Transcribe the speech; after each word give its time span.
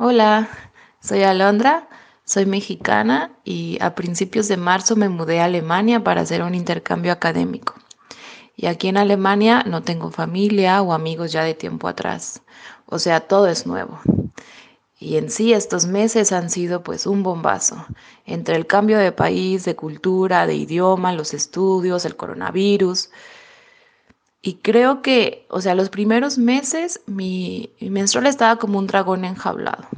Hola, 0.00 0.48
soy 1.00 1.24
Alondra, 1.24 1.88
soy 2.24 2.46
mexicana 2.46 3.32
y 3.42 3.78
a 3.80 3.96
principios 3.96 4.46
de 4.46 4.56
marzo 4.56 4.94
me 4.94 5.08
mudé 5.08 5.40
a 5.40 5.46
Alemania 5.46 6.04
para 6.04 6.20
hacer 6.20 6.44
un 6.44 6.54
intercambio 6.54 7.10
académico. 7.10 7.74
Y 8.54 8.66
aquí 8.66 8.86
en 8.86 8.96
Alemania 8.96 9.64
no 9.66 9.82
tengo 9.82 10.12
familia 10.12 10.82
o 10.82 10.92
amigos 10.92 11.32
ya 11.32 11.42
de 11.42 11.54
tiempo 11.54 11.88
atrás. 11.88 12.42
O 12.86 13.00
sea, 13.00 13.26
todo 13.26 13.48
es 13.48 13.66
nuevo. 13.66 13.98
Y 15.00 15.16
en 15.16 15.30
sí 15.32 15.52
estos 15.52 15.86
meses 15.86 16.30
han 16.30 16.48
sido 16.48 16.84
pues 16.84 17.04
un 17.04 17.24
bombazo, 17.24 17.84
entre 18.24 18.54
el 18.54 18.68
cambio 18.68 18.98
de 18.98 19.10
país, 19.10 19.64
de 19.64 19.74
cultura, 19.74 20.46
de 20.46 20.54
idioma, 20.54 21.12
los 21.12 21.34
estudios, 21.34 22.04
el 22.04 22.14
coronavirus. 22.14 23.10
Y 24.40 24.54
creo 24.54 25.02
que, 25.02 25.46
o 25.50 25.60
sea, 25.60 25.74
los 25.74 25.90
primeros 25.90 26.38
meses 26.38 27.00
mi, 27.06 27.70
mi 27.80 27.90
menstrual 27.90 28.26
estaba 28.26 28.56
como 28.56 28.78
un 28.78 28.86
dragón 28.86 29.24
enjaulado. 29.24 29.88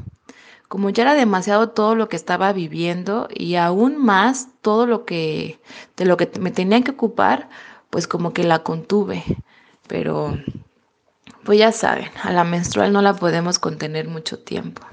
Como 0.69 0.91
ya 0.91 1.03
era 1.03 1.15
demasiado 1.15 1.71
todo 1.71 1.95
lo 1.95 2.09
que 2.09 2.17
estaba 2.17 2.53
viviendo 2.53 3.29
y 3.35 3.57
aún 3.57 3.97
más 3.97 4.49
todo 4.63 4.87
lo 4.87 5.05
que 5.05 5.61
de 5.97 6.05
lo 6.05 6.17
que 6.17 6.31
me 6.41 6.53
tenía 6.53 6.83
que 6.83 6.93
ocupar, 6.93 7.49
pues 7.91 8.07
como 8.07 8.33
que 8.33 8.45
la 8.45 8.61
contuve. 8.61 9.25
Pero 9.89 10.39
pues 11.45 11.59
ya 11.59 11.73
saben, 11.73 12.11
a 12.23 12.33
la 12.33 12.45
menstrual 12.45 12.93
no 12.93 13.03
la 13.03 13.15
podemos 13.15 13.59
contener 13.59 14.09
mucho 14.09 14.39
tiempo. 14.39 14.87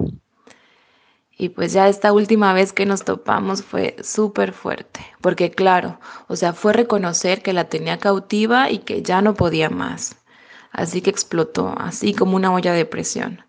Y 1.39 1.49
pues 1.49 1.71
ya 1.71 1.87
esta 1.87 2.13
última 2.13 2.51
vez 2.53 2.73
que 2.73 2.87
nos 2.87 3.03
topamos 3.03 3.63
fue 3.63 3.95
súper 4.01 4.53
fuerte, 4.53 5.01
porque 5.21 5.51
claro, 5.51 5.99
o 6.27 6.35
sea, 6.35 6.53
fue 6.53 6.73
reconocer 6.73 7.43
que 7.43 7.53
la 7.53 7.65
tenía 7.65 7.99
cautiva 7.99 8.71
y 8.71 8.79
que 8.79 9.03
ya 9.03 9.21
no 9.21 9.35
podía 9.35 9.69
más. 9.69 10.15
Así 10.71 11.01
que 11.01 11.11
explotó, 11.11 11.75
así 11.77 12.13
como 12.13 12.35
una 12.35 12.51
olla 12.51 12.73
de 12.73 12.85
presión. 12.85 13.43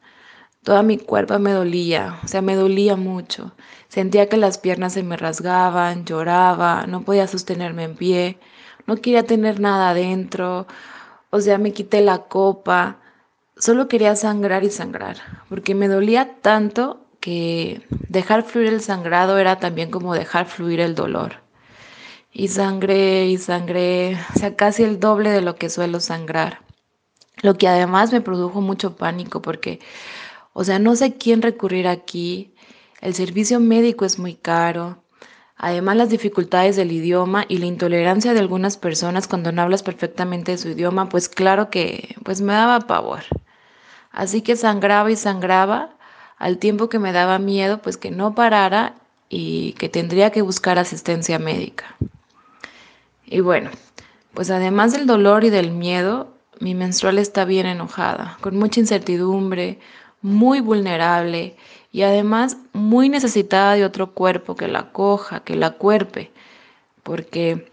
Toda 0.63 0.83
mi 0.83 0.99
cuerpo 0.99 1.39
me 1.39 1.53
dolía, 1.53 2.19
o 2.23 2.29
sea, 2.29 2.43
me 2.43 2.57
dolía 2.57 2.97
mucho. 2.97 3.53
Sentía 3.89 4.29
que 4.29 4.37
las 4.37 4.59
piernas 4.59 4.93
se 4.93 5.03
me 5.03 5.17
rasgaban, 5.17 6.05
lloraba, 6.05 6.87
no 6.87 7.03
podía 7.03 7.27
sostenerme 7.27 7.85
en 7.85 7.97
pie, 7.97 8.39
no 8.87 8.97
quería 8.97 9.25
tener 9.25 9.61
nada 9.61 9.91
adentro, 9.91 10.67
o 11.31 11.41
sea, 11.41 11.57
me 11.59 11.73
quité 11.73 12.03
la 12.03 12.19
copa, 12.19 12.99
solo 13.57 13.89
quería 13.89 14.15
sangrar 14.15 14.65
y 14.65 14.71
sangrar, 14.71 15.17
porque 15.49 15.75
me 15.75 15.89
dolía 15.89 16.37
tanto 16.43 17.08
dejar 18.09 18.43
fluir 18.43 18.69
el 18.69 18.81
sangrado 18.81 19.39
era 19.39 19.59
también 19.59 19.91
como 19.91 20.15
dejar 20.15 20.47
fluir 20.47 20.81
el 20.81 20.95
dolor. 20.95 21.43
Y 22.33 22.49
sangré 22.49 23.27
y 23.27 23.39
sangré, 23.39 24.17
o 24.35 24.39
sea, 24.39 24.55
casi 24.55 24.83
el 24.85 25.01
doble 25.01 25.31
de 25.31 25.41
lo 25.41 25.57
que 25.57 25.71
suelo 25.71 26.01
sangrar. 26.01 26.61
Lo 27.43 27.55
que 27.57 27.69
además 27.69 28.13
me 28.13 28.21
produjo 28.21 28.61
mucho 28.61 28.97
pánico 28.97 29.43
porque, 29.43 29.81
o 30.53 30.65
sea, 30.65 30.79
no 30.79 30.97
sé 30.97 31.15
quién 31.15 31.43
recurrir 31.43 31.89
aquí. 31.89 32.55
El 33.01 33.15
servicio 33.15 33.61
médico 33.61 34.05
es 34.05 34.19
muy 34.19 34.35
caro. 34.35 35.03
Además, 35.57 35.97
las 35.97 36.11
dificultades 36.11 36.77
del 36.77 36.93
idioma 36.93 37.45
y 37.49 37.59
la 37.59 37.67
intolerancia 37.67 38.33
de 38.33 38.41
algunas 38.41 38.77
personas 38.77 39.27
cuando 39.27 39.51
no 39.51 39.63
hablas 39.63 39.83
perfectamente 39.83 40.57
su 40.59 40.69
idioma, 40.69 41.09
pues 41.09 41.29
claro 41.29 41.71
que 41.71 42.17
pues 42.25 42.41
me 42.41 42.53
daba 42.53 42.81
pavor. 42.81 43.23
Así 44.11 44.43
que 44.43 44.57
sangraba 44.57 45.11
y 45.11 45.17
sangraba 45.17 45.98
al 46.39 46.59
tiempo 46.59 46.89
que 46.89 46.99
me 46.99 47.13
daba 47.13 47.39
miedo 47.39 47.79
pues 47.83 47.97
que 47.97 48.11
no 48.11 48.35
parara 48.35 48.95
y 49.29 49.73
que 49.75 49.89
tendría 49.89 50.31
que 50.31 50.43
buscar 50.43 50.79
asistencia 50.79 51.39
médica. 51.39 51.97
Y 53.27 53.41
bueno, 53.41 53.71
pues 54.35 54.51
además 54.51 54.93
del 54.93 55.07
dolor 55.07 55.45
y 55.45 55.51
del 55.51 55.71
miedo, 55.71 56.33
mi 56.61 56.75
menstrual 56.75 57.19
está 57.19 57.45
bien 57.45 57.67
enojada, 57.67 58.39
con 58.41 58.57
mucha 58.57 58.81
incertidumbre, 58.81 59.79
muy 60.23 60.61
vulnerable 60.61 61.57
y 61.93 62.03
además 62.03 62.57
muy 62.73 63.09
necesitada 63.09 63.75
de 63.75 63.85
otro 63.85 64.13
cuerpo 64.13 64.57
que 64.57 64.69
la 64.69 64.91
coja, 64.93 65.41
que 65.41 65.57
la 65.57 65.73
cuerpe, 65.73 66.31
porque 67.03 67.69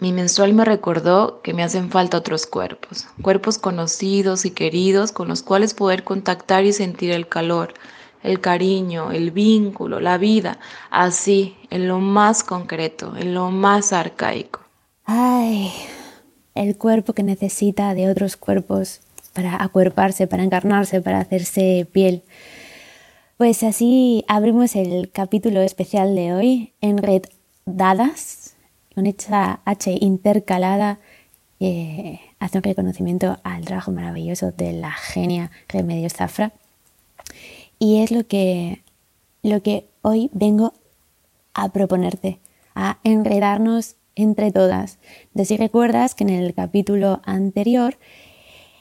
mi 0.00 0.12
menstrual 0.12 0.54
me 0.54 0.64
recordó 0.64 1.42
que 1.42 1.52
me 1.52 1.62
hacen 1.62 1.90
falta 1.90 2.16
otros 2.16 2.46
cuerpos, 2.46 3.06
cuerpos 3.20 3.58
conocidos 3.58 4.46
y 4.46 4.50
queridos 4.50 5.12
con 5.12 5.28
los 5.28 5.42
cuales 5.42 5.74
poder 5.74 6.04
contactar 6.04 6.64
y 6.64 6.72
sentir 6.72 7.10
el 7.10 7.28
calor, 7.28 7.74
el 8.22 8.40
cariño, 8.40 9.12
el 9.12 9.30
vínculo, 9.30 10.00
la 10.00 10.16
vida, 10.16 10.58
así, 10.90 11.56
en 11.68 11.86
lo 11.86 11.98
más 12.00 12.42
concreto, 12.42 13.14
en 13.16 13.34
lo 13.34 13.50
más 13.50 13.92
arcaico. 13.92 14.60
Ay, 15.04 15.70
el 16.54 16.78
cuerpo 16.78 17.12
que 17.12 17.22
necesita 17.22 17.94
de 17.94 18.10
otros 18.10 18.38
cuerpos 18.38 19.00
para 19.34 19.62
acuerparse, 19.62 20.26
para 20.26 20.42
encarnarse, 20.42 21.02
para 21.02 21.20
hacerse 21.20 21.86
piel. 21.92 22.22
Pues 23.36 23.62
así 23.62 24.24
abrimos 24.28 24.76
el 24.76 25.10
capítulo 25.12 25.60
especial 25.60 26.14
de 26.14 26.32
hoy, 26.32 26.72
enredadas 26.80 28.39
con 28.94 29.06
esta 29.06 29.60
H 29.64 29.96
intercalada 30.00 30.98
eh, 31.60 32.20
hace 32.38 32.58
un 32.58 32.64
reconocimiento 32.64 33.38
al 33.44 33.64
trabajo 33.64 33.92
maravilloso 33.92 34.50
de 34.52 34.72
la 34.72 34.92
genia 34.92 35.50
Remedios 35.68 36.14
Zafra. 36.14 36.52
Y 37.78 38.02
es 38.02 38.10
lo 38.10 38.26
que, 38.26 38.82
lo 39.42 39.62
que 39.62 39.86
hoy 40.02 40.30
vengo 40.32 40.72
a 41.54 41.68
proponerte, 41.70 42.38
a 42.74 42.98
enredarnos 43.04 43.96
entre 44.16 44.52
todas. 44.52 44.98
De 45.34 45.44
si 45.44 45.56
recuerdas 45.56 46.14
que 46.14 46.24
en 46.24 46.30
el 46.30 46.54
capítulo 46.54 47.20
anterior, 47.24 47.98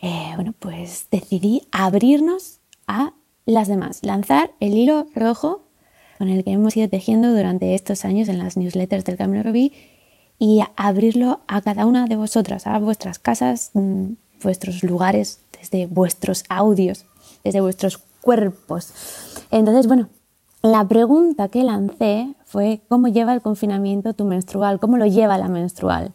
eh, 0.02 0.32
bueno, 0.36 0.54
pues 0.58 1.08
decidí 1.12 1.68
abrirnos 1.72 2.60
a 2.88 3.14
las 3.46 3.68
demás, 3.68 4.04
lanzar 4.04 4.52
el 4.60 4.74
hilo 4.74 5.08
rojo 5.16 5.64
con 6.18 6.30
el 6.30 6.44
que 6.44 6.52
hemos 6.52 6.76
ido 6.76 6.90
tejiendo 6.90 7.34
durante 7.34 7.76
estos 7.76 8.06
años 8.06 8.28
en 8.28 8.38
las 8.38 8.58
newsletters 8.58 9.06
del 9.06 9.18
Camino 9.18 9.44
Rubí 9.44 9.74
y 10.40 10.62
abrirlo 10.78 11.42
a 11.48 11.62
cada 11.62 11.86
una 11.86 12.08
de 12.08 12.16
vosotras, 12.16 12.66
a 12.66 12.80
vuestras 12.80 13.20
casas, 13.20 13.72
mm, 13.74 14.14
vuestros 14.42 14.84
lugares, 14.84 15.42
desde 15.60 15.86
vuestros 15.86 16.46
audios, 16.48 17.06
desde 17.44 17.60
vuestros 17.60 18.00
cuerpos. 18.22 18.94
Entonces, 19.52 19.86
bueno, 19.86 20.08
la 20.62 20.88
pregunta 20.88 21.50
que 21.50 21.64
lancé 21.64 22.34
fue 22.46 22.82
¿cómo 22.88 23.10
lleva 23.10 23.34
el 23.34 23.42
confinamiento 23.42 24.14
tu 24.14 24.26
menstrual? 24.26 24.80
¿Cómo 24.80 24.98
lo 24.98 25.06
lleva 25.06 25.38
la 25.38 25.50
menstrual? 25.50 26.14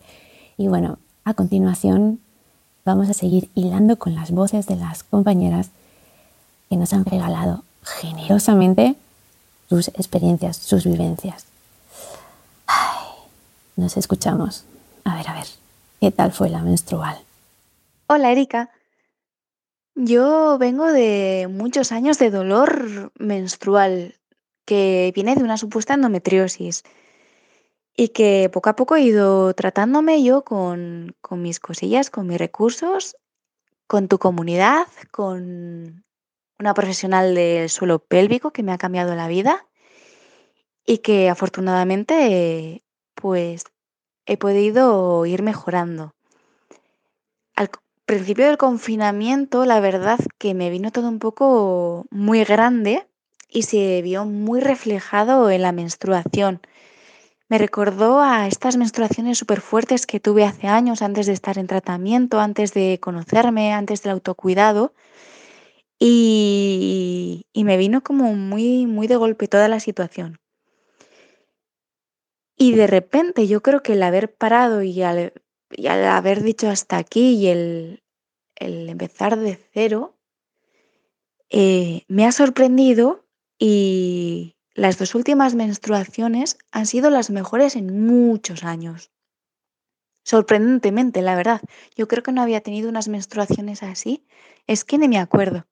Y 0.57 0.69
bueno, 0.69 0.99
a 1.25 1.35
continuación 1.35 2.21
vamos 2.85 3.09
a 3.09 3.15
seguir 3.15 3.51
hilando 3.55 3.99
con 3.99 4.15
las 4.15 4.31
voces 4.31 4.67
de 4.67 4.77
las 4.77 5.03
compañeras 5.03 5.71
que 6.69 6.77
nos 6.77 6.93
han 6.93 7.05
regalado 7.05 7.65
generosamente 7.83 8.97
sus 9.69 9.89
experiencias, 9.89 10.57
sus 10.57 10.85
vivencias. 10.85 11.47
Nos 13.77 13.97
escuchamos. 13.97 14.65
A 15.05 15.17
ver, 15.17 15.29
a 15.29 15.35
ver, 15.35 15.47
¿qué 16.01 16.11
tal 16.13 16.33
fue 16.33 16.49
la 16.49 16.63
menstrual? 16.63 17.19
Hola, 18.07 18.31
Erika. 18.31 18.71
Yo 19.97 20.59
vengo 20.59 20.93
de 20.93 21.49
muchos 21.51 21.93
años 21.93 22.19
de 22.19 22.31
dolor 22.31 23.13
menstrual 23.19 24.17
que 24.65 25.13
viene 25.15 25.35
de 25.35 25.43
una 25.43 25.57
supuesta 25.57 25.95
endometriosis 25.95 26.83
y 27.97 28.09
que 28.09 28.49
poco 28.53 28.71
a 28.71 28.77
poco 28.77 28.97
he 28.97 29.03
ido 29.03 29.55
tratándome 29.55 30.23
yo 30.23 30.43
con, 30.43 31.15
con 31.21 31.43
mis 31.43 31.61
cosillas, 31.61 32.11
con 32.11 32.27
mis 32.27 32.39
recursos, 32.39 33.17
con 33.87 34.09
tu 34.09 34.19
comunidad, 34.19 34.87
con 35.11 36.05
una 36.59 36.75
profesional 36.75 37.35
del 37.35 37.69
suelo 37.69 37.99
pélvico 37.99 38.53
que 38.53 38.63
me 38.63 38.73
ha 38.73 38.79
cambiado 38.79 39.15
la 39.15 39.29
vida 39.29 39.67
y 40.87 40.99
que 40.99 41.29
afortunadamente 41.29 42.84
pues 43.25 43.65
he 44.27 44.37
podido 44.37 45.25
ir 45.25 45.43
mejorando. 45.43 46.13
Al 47.57 47.71
principio 48.05 48.45
del 48.45 48.59
confinamiento, 48.59 49.65
la 49.65 49.81
verdad 49.81 50.19
que 50.37 50.53
me 50.53 50.69
vino 50.69 50.93
todo 50.93 51.09
un 51.09 51.21
poco 51.21 52.05
muy 52.11 52.45
grande 52.45 53.09
y 53.49 53.63
se 53.63 54.03
vio 54.03 54.27
muy 54.27 54.61
reflejado 54.61 55.51
en 55.51 55.63
la 55.63 55.73
menstruación. 55.73 56.61
Me 57.49 57.57
recordó 57.57 58.21
a 58.21 58.47
estas 58.47 58.77
menstruaciones 58.77 59.39
súper 59.39 59.63
fuertes 59.63 60.05
que 60.05 60.21
tuve 60.21 60.45
hace 60.45 60.67
años 60.67 61.01
antes 61.01 61.25
de 61.25 61.33
estar 61.33 61.57
en 61.57 61.67
tratamiento, 61.67 62.41
antes 62.41 62.75
de 62.75 62.99
conocerme, 63.01 63.73
antes 63.73 64.03
del 64.03 64.13
autocuidado. 64.13 64.93
Y, 65.99 67.47
y 67.55 67.65
me 67.65 67.79
vino 67.79 68.03
como 68.03 68.35
muy, 68.35 68.85
muy 68.85 69.07
de 69.07 69.17
golpe 69.17 69.49
toda 69.49 69.69
la 69.69 69.81
situación. 69.81 70.44
Y 72.57 72.75
de 72.75 72.87
repente 72.87 73.47
yo 73.47 73.63
creo 73.63 73.83
que 73.83 73.95
el 73.95 74.03
haber 74.03 74.35
parado 74.35 74.83
y 74.83 75.03
al, 75.03 75.33
haber 75.87 76.43
dicho 76.43 76.69
hasta 76.69 76.97
aquí 76.97 77.35
y 77.35 77.49
el, 77.49 78.03
empezar 78.57 79.39
de 79.39 79.57
cero, 79.73 80.17
eh, 81.51 82.05
me 82.09 82.27
ha 82.27 82.33
sorprendido 82.33 83.27
y 83.59 84.57
las 84.75 84.99
dos 84.99 85.15
últimas 85.15 85.55
menstruaciones 85.55 86.59
han 86.73 86.87
sido 86.87 87.11
las 87.11 87.31
mejores 87.31 87.77
en 87.77 88.07
muchos 88.07 88.65
años. 88.65 89.11
Sorprendentemente, 90.25 91.21
la 91.23 91.37
verdad. 91.37 91.61
Yo 91.95 92.09
creo 92.09 92.23
que 92.23 92.33
no 92.33 92.41
había 92.43 92.63
tenido 92.63 92.89
unas 92.89 93.09
menstruaciones 93.09 93.83
así. 93.83 94.27
Es 94.67 94.85
que 94.85 94.99
ni 94.99 95.07
me 95.07 95.19
acuerdo. 95.19 95.67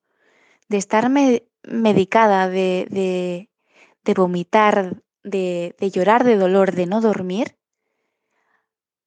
De 0.68 0.76
estarme 0.76 1.48
medicada 1.62 2.48
de, 2.48 3.48
de, 4.04 4.14
vomitar, 4.14 5.02
de, 5.22 5.76
de 5.78 5.90
llorar 5.90 6.24
de 6.24 6.36
dolor, 6.36 6.74
de 6.74 6.86
no 6.86 7.00
dormir, 7.00 7.56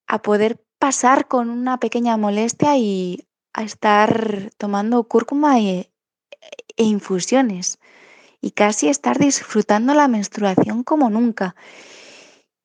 a 0.07 0.21
poder 0.21 0.63
pasar 0.79 1.27
con 1.27 1.49
una 1.49 1.79
pequeña 1.79 2.17
molestia 2.17 2.77
y 2.77 3.27
a 3.53 3.63
estar 3.63 4.51
tomando 4.57 5.07
cúrcuma 5.07 5.59
e, 5.59 5.91
e, 6.77 6.83
infusiones 6.83 7.79
y 8.41 8.51
casi 8.51 8.89
estar 8.89 9.17
disfrutando 9.17 9.93
la 9.93 10.07
menstruación 10.07 10.83
como 10.83 11.09
nunca. 11.09 11.55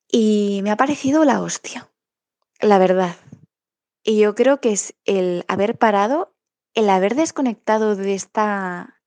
Y 0.07 0.59
me 0.63 0.71
ha 0.71 0.77
parecido 0.77 1.23
la 1.23 1.41
hostia, 1.41 1.89
la 2.59 2.77
verdad. 2.77 3.15
Y 4.03 4.19
yo 4.19 4.35
creo 4.35 4.59
que 4.59 4.73
es 4.73 4.93
el 5.05 5.45
haber 5.47 5.77
parado, 5.77 6.35
el 6.73 6.89
haber 6.89 7.15
desconectado 7.15 7.95
de 7.95 8.13
esta, 8.13 9.01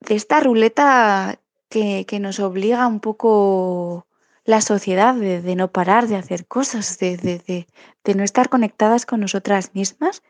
de 0.00 0.14
esta 0.14 0.40
ruleta 0.40 1.40
que, 1.68 2.06
que 2.06 2.20
nos 2.20 2.40
obliga 2.40 2.86
un 2.86 3.00
poco 3.00 4.06
la 4.46 4.60
sociedad 4.60 5.14
de, 5.14 5.56
no 5.56 5.72
parar 5.72 6.06
de 6.06 6.16
hacer 6.16 6.46
cosas, 6.46 6.98
de, 6.98 7.16
de, 7.16 8.14
no 8.14 8.22
estar 8.22 8.48
conectadas 8.48 9.04
con 9.04 9.20
nosotras 9.20 9.74
mismas. 9.74 10.22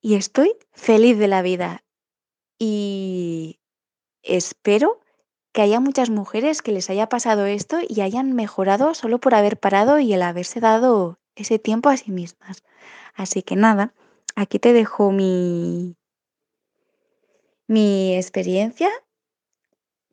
Y 0.00 0.14
estoy 0.14 0.56
feliz 0.72 1.18
de 1.18 1.28
la 1.28 1.42
vida. 1.42 1.84
Y 2.58 3.60
espero 4.22 5.00
que 5.52 5.62
haya 5.62 5.80
muchas 5.80 6.08
mujeres 6.08 6.62
que 6.62 6.72
les 6.72 6.88
haya 6.88 7.08
pasado 7.08 7.44
esto 7.44 7.78
y 7.86 8.00
hayan 8.00 8.32
mejorado 8.32 8.94
solo 8.94 9.18
por 9.18 9.34
haber 9.34 9.58
parado 9.58 9.98
y 9.98 10.14
el 10.14 10.22
haberse 10.22 10.60
dado 10.60 11.18
ese 11.34 11.58
tiempo 11.58 11.90
a 11.90 11.96
sí 11.98 12.10
mismas. 12.10 12.64
Así 13.14 13.42
que 13.42 13.54
nada, 13.54 13.92
aquí 14.34 14.58
te 14.58 14.72
dejo 14.72 15.12
mi, 15.12 15.96
mi 17.66 18.16
experiencia 18.16 18.88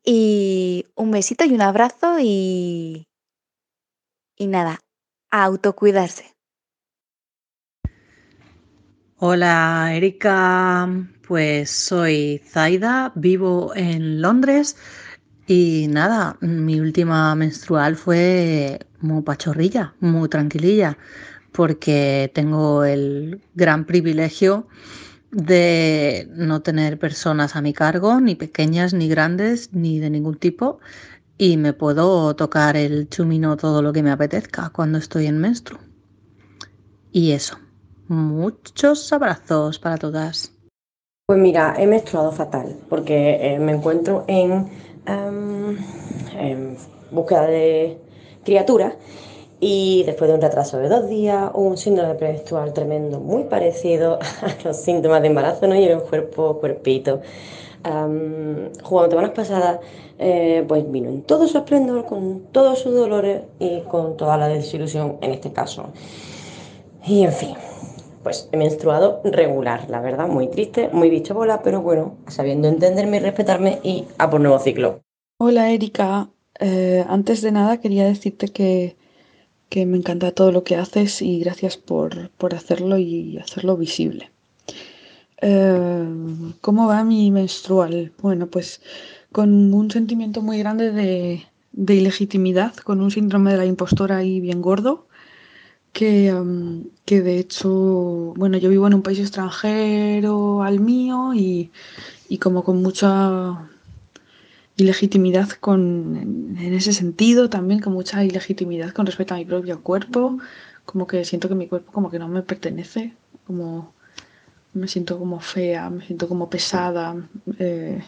y 0.06 0.86
un 0.94 1.10
besito 1.10 1.44
y 1.44 1.52
un 1.52 1.60
abrazo 1.60 2.18
y, 2.20 3.08
y 4.36 4.46
nada, 4.46 4.78
autocuidarse. 5.30 6.32
Hola 9.18 9.92
Erika, 9.94 10.88
pues 11.26 11.70
soy 11.70 12.40
Zaida, 12.46 13.12
vivo 13.16 13.72
en 13.74 14.22
Londres 14.22 14.76
y 15.46 15.88
nada, 15.88 16.36
mi 16.40 16.80
última 16.80 17.34
menstrual 17.34 17.96
fue 17.96 18.78
muy 19.00 19.22
pachorrilla, 19.22 19.94
muy 20.00 20.28
tranquililla, 20.28 20.98
porque 21.52 22.30
tengo 22.34 22.84
el 22.84 23.40
gran 23.54 23.86
privilegio 23.86 24.68
de 25.36 26.26
no 26.30 26.62
tener 26.62 26.98
personas 26.98 27.56
a 27.56 27.60
mi 27.60 27.74
cargo, 27.74 28.22
ni 28.22 28.34
pequeñas 28.36 28.94
ni 28.94 29.06
grandes, 29.06 29.70
ni 29.74 29.98
de 29.98 30.08
ningún 30.08 30.38
tipo, 30.38 30.78
y 31.36 31.58
me 31.58 31.74
puedo 31.74 32.34
tocar 32.34 32.74
el 32.74 33.10
chumino 33.10 33.58
todo 33.58 33.82
lo 33.82 33.92
que 33.92 34.02
me 34.02 34.10
apetezca 34.10 34.70
cuando 34.70 34.96
estoy 34.96 35.26
en 35.26 35.38
menstru. 35.38 35.76
Y 37.12 37.32
eso, 37.32 37.58
muchos 38.08 39.12
abrazos 39.12 39.78
para 39.78 39.98
todas. 39.98 40.52
Pues 41.26 41.38
mira, 41.38 41.74
he 41.76 41.86
menstruado 41.86 42.32
fatal, 42.32 42.74
porque 42.88 43.36
eh, 43.38 43.58
me 43.58 43.72
encuentro 43.72 44.24
en, 44.28 44.70
em, 45.04 45.76
en 46.38 46.78
búsqueda 47.10 47.46
de 47.46 47.98
criaturas 48.42 48.94
y 49.60 50.02
después 50.04 50.28
de 50.28 50.34
un 50.34 50.42
retraso 50.42 50.78
de 50.78 50.88
dos 50.88 51.08
días, 51.08 51.50
un 51.54 51.76
síndrome 51.76 52.14
premenstrual 52.14 52.72
tremendo, 52.72 53.20
muy 53.20 53.44
parecido 53.44 54.18
a 54.42 54.64
los 54.64 54.76
síntomas 54.76 55.22
de 55.22 55.28
embarazo, 55.28 55.66
¿no? 55.66 55.74
Y 55.74 55.84
el 55.84 56.00
cuerpo, 56.00 56.58
cuerpito. 56.58 57.20
Um, 57.84 58.72
jugando 58.82 59.10
semanas 59.10 59.30
pasadas, 59.30 59.80
eh, 60.18 60.64
pues 60.66 60.90
vino 60.90 61.08
en 61.08 61.22
todo 61.22 61.46
su 61.46 61.58
esplendor, 61.58 62.04
con 62.04 62.40
todos 62.50 62.80
sus 62.80 62.94
dolores 62.94 63.42
y 63.60 63.80
con 63.82 64.16
toda 64.16 64.36
la 64.36 64.48
desilusión 64.48 65.18
en 65.20 65.30
este 65.30 65.52
caso. 65.52 65.90
Y 67.06 67.22
en 67.22 67.32
fin, 67.32 67.54
pues 68.24 68.48
he 68.50 68.56
menstruado 68.56 69.20
regular, 69.22 69.88
la 69.88 70.00
verdad, 70.00 70.26
muy 70.26 70.48
triste, 70.48 70.88
muy 70.92 71.10
bicho 71.10 71.32
bola, 71.34 71.62
pero 71.62 71.80
bueno, 71.80 72.16
sabiendo 72.26 72.66
entenderme 72.66 73.18
y 73.18 73.20
respetarme 73.20 73.78
y 73.84 74.04
a 74.18 74.28
por 74.28 74.40
nuevo 74.40 74.58
ciclo. 74.58 75.00
Hola 75.38 75.70
Erika, 75.70 76.28
eh, 76.58 77.04
antes 77.08 77.42
de 77.42 77.52
nada 77.52 77.78
quería 77.78 78.04
decirte 78.04 78.48
que 78.48 78.96
que 79.68 79.86
me 79.86 79.96
encanta 79.96 80.32
todo 80.32 80.52
lo 80.52 80.64
que 80.64 80.76
haces 80.76 81.22
y 81.22 81.40
gracias 81.40 81.76
por, 81.76 82.30
hacerlo 82.54 82.98
y 82.98 83.38
hacerlo 83.38 83.76
visible. 83.76 84.30
Eh, 85.42 86.06
¿Cómo 86.60 86.86
va 86.86 87.04
mi 87.04 87.30
menstrual? 87.30 88.12
Bueno, 88.22 88.46
pues 88.46 88.80
con 89.32 89.74
un 89.74 89.90
sentimiento 89.90 90.40
muy 90.40 90.58
grande 90.58 90.92
de, 90.92 91.94
ilegitimidad, 91.94 92.74
con 92.76 93.00
un 93.02 93.10
síndrome 93.10 93.52
de 93.52 93.58
la 93.58 93.66
impostora 93.66 94.18
ahí 94.18 94.40
bien 94.40 94.62
gordo, 94.62 95.06
que, 95.92 96.34
que, 97.04 97.22
de 97.22 97.38
hecho, 97.38 98.34
bueno, 98.36 98.58
yo 98.58 98.70
vivo 98.70 98.86
en 98.86 98.94
un 98.94 99.02
país 99.02 99.18
extranjero 99.18 100.62
al 100.62 100.80
mío 100.80 101.32
y, 101.34 101.70
y 102.28 102.38
como 102.38 102.64
con 102.64 102.82
mucha 102.82 103.68
ilegitimidad 104.76 105.48
con, 105.50 106.56
en 106.58 106.74
ese 106.74 106.92
sentido, 106.92 107.48
también 107.48 107.80
con 107.80 107.92
mucha 107.92 108.24
ilegitimidad 108.24 108.90
con 108.90 109.06
respecto 109.06 109.34
a 109.34 109.38
mi 109.38 109.44
propio 109.44 109.82
cuerpo, 109.82 110.38
como 110.84 111.06
que 111.06 111.24
siento 111.24 111.48
que 111.48 111.54
mi 111.54 111.66
cuerpo 111.66 111.92
como 111.92 112.10
que 112.10 112.18
no 112.18 112.28
me 112.28 112.42
pertenece, 112.42 113.14
como 113.46 113.94
me 114.74 114.88
siento 114.88 115.18
como 115.18 115.40
fea, 115.40 115.90
me 115.90 116.04
siento 116.04 116.28
como 116.28 116.50
pesada. 116.50 117.16
Eh, 117.58 118.02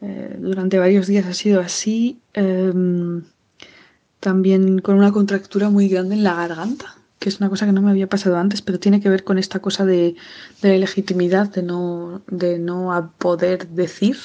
eh, 0.00 0.36
durante 0.40 0.78
varios 0.78 1.06
días 1.06 1.26
ha 1.26 1.34
sido 1.34 1.60
así. 1.60 2.20
Em, 2.34 3.22
también 4.20 4.80
con 4.80 4.96
una 4.96 5.12
contractura 5.12 5.70
muy 5.70 5.88
grande 5.88 6.14
en 6.16 6.24
la 6.24 6.34
garganta, 6.34 6.96
que 7.18 7.28
es 7.28 7.40
una 7.40 7.50
cosa 7.50 7.66
que 7.66 7.72
no 7.72 7.82
me 7.82 7.90
había 7.90 8.08
pasado 8.08 8.36
antes, 8.38 8.62
pero 8.62 8.80
tiene 8.80 9.00
que 9.00 9.08
ver 9.10 9.22
con 9.24 9.38
esta 9.38 9.60
cosa 9.60 9.84
de, 9.84 10.16
de 10.62 10.68
la 10.70 10.74
ilegitimidad, 10.76 11.50
de 11.50 11.62
no, 11.62 12.22
de 12.28 12.58
no 12.58 13.12
poder 13.18 13.68
decir 13.68 14.16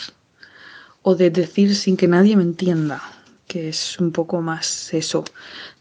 o 1.01 1.15
de 1.15 1.29
decir 1.29 1.75
sin 1.75 1.97
que 1.97 2.07
nadie 2.07 2.35
me 2.35 2.43
entienda, 2.43 3.01
que 3.47 3.69
es 3.69 3.99
un 3.99 4.11
poco 4.11 4.41
más 4.41 4.93
eso. 4.93 5.23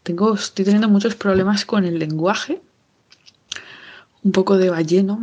Tengo, 0.03 0.35
estoy 0.35 0.65
teniendo 0.65 0.89
muchos 0.89 1.15
problemas 1.15 1.65
con 1.65 1.85
el 1.85 1.99
lenguaje, 1.99 2.61
un 4.23 4.33
poco 4.33 4.57
de 4.57 4.71
balleno, 4.71 5.21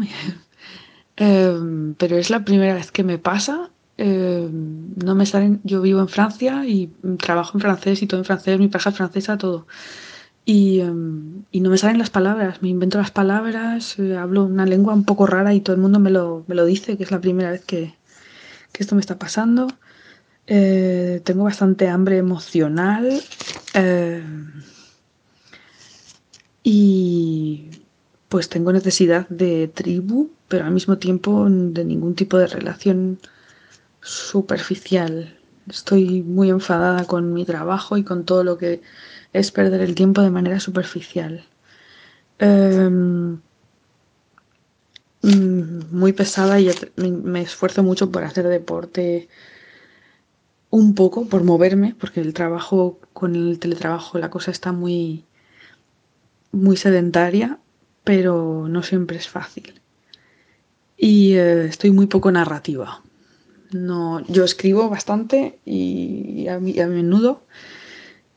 em, 1.17 1.93
pero 1.95 2.17
es 2.17 2.29
la 2.29 2.43
primera 2.45 2.75
vez 2.75 2.91
que 2.91 3.03
me 3.03 3.17
pasa. 3.17 3.69
Em, 3.97 4.93
no 5.03 5.15
me 5.15 5.25
salen, 5.25 5.61
yo 5.63 5.81
vivo 5.81 6.01
en 6.01 6.09
Francia 6.09 6.65
y 6.65 6.91
trabajo 7.17 7.57
en 7.57 7.61
francés 7.61 8.01
y 8.01 8.07
todo 8.07 8.19
en 8.19 8.25
francés, 8.25 8.59
mi 8.59 8.67
pareja 8.67 8.89
es 8.89 8.95
francesa, 8.97 9.37
todo. 9.37 9.67
Y, 10.45 10.81
em, 10.81 11.43
y, 11.51 11.61
no 11.61 11.69
me 11.71 11.77
salen 11.77 11.97
las 11.97 12.11
palabras, 12.11 12.61
me 12.61 12.69
invento 12.69 12.99
las 12.99 13.11
palabras, 13.11 13.97
eh, 13.99 14.15
hablo 14.15 14.45
una 14.45 14.65
lengua 14.67 14.93
un 14.93 15.03
poco 15.03 15.25
rara 15.25 15.53
y 15.55 15.61
todo 15.61 15.75
el 15.75 15.81
mundo 15.81 15.99
me 15.99 16.11
lo, 16.11 16.43
me 16.47 16.55
lo 16.55 16.65
dice, 16.65 16.97
que 16.97 17.03
es 17.03 17.11
la 17.11 17.21
primera 17.21 17.49
vez 17.51 17.65
que, 17.65 17.95
que 18.71 18.83
esto 18.83 18.95
me 18.95 19.01
está 19.01 19.17
pasando. 19.17 19.67
Eh, 20.47 21.21
tengo 21.23 21.43
bastante 21.43 21.87
hambre 21.87 22.17
emocional. 22.17 23.21
Eh, 23.73 24.23
y 26.63 27.69
pues 28.29 28.49
tengo 28.49 28.73
necesidad 28.73 29.27
de 29.29 29.67
tribu, 29.67 30.31
pero 30.47 30.65
al 30.65 30.71
mismo 30.71 30.97
tiempo 30.97 31.47
de 31.49 31.85
ningún 31.85 32.15
tipo 32.15 32.37
de 32.37 32.47
relación 32.47 33.19
superficial. 34.01 35.37
Estoy 35.69 36.21
muy 36.23 36.49
enfadada 36.49 37.05
con 37.05 37.33
mi 37.33 37.45
trabajo 37.45 37.97
y 37.97 38.03
con 38.03 38.25
todo 38.25 38.43
lo 38.43 38.57
que 38.57 38.81
es 39.33 39.51
perder 39.51 39.81
el 39.81 39.95
tiempo 39.95 40.21
de 40.21 40.31
manera 40.31 40.59
superficial. 40.59 41.45
Em, 42.39 43.39
mm, 45.21 45.81
muy 45.91 46.13
pesada 46.13 46.59
y 46.59 46.69
me 46.97 47.41
esfuerzo 47.41 47.83
mucho 47.83 48.11
por 48.11 48.23
hacer 48.23 48.47
deporte 48.47 49.27
un 50.69 50.95
poco 50.95 51.27
por 51.27 51.43
moverme, 51.43 51.95
porque 51.99 52.21
el 52.21 52.33
trabajo 52.33 52.99
con 53.13 53.35
el 53.35 53.59
teletrabajo 53.59 54.17
la 54.17 54.29
cosa 54.29 54.51
está 54.51 54.71
muy, 54.71 55.25
muy 56.51 56.77
sedentaria, 56.77 57.59
pero 58.03 58.67
no 58.67 58.83
siempre 58.83 59.17
es 59.17 59.27
fácil. 59.27 59.81
Y 60.97 61.33
eh, 61.33 61.65
estoy 61.65 61.91
muy 61.91 62.07
poco 62.07 62.31
narrativa. 62.31 63.01
No, 63.71 64.25
yo 64.27 64.43
escribo 64.43 64.89
bastante 64.89 65.59
y 65.65 66.47
a, 66.47 66.55
a 66.55 66.87
menudo. 66.87 67.43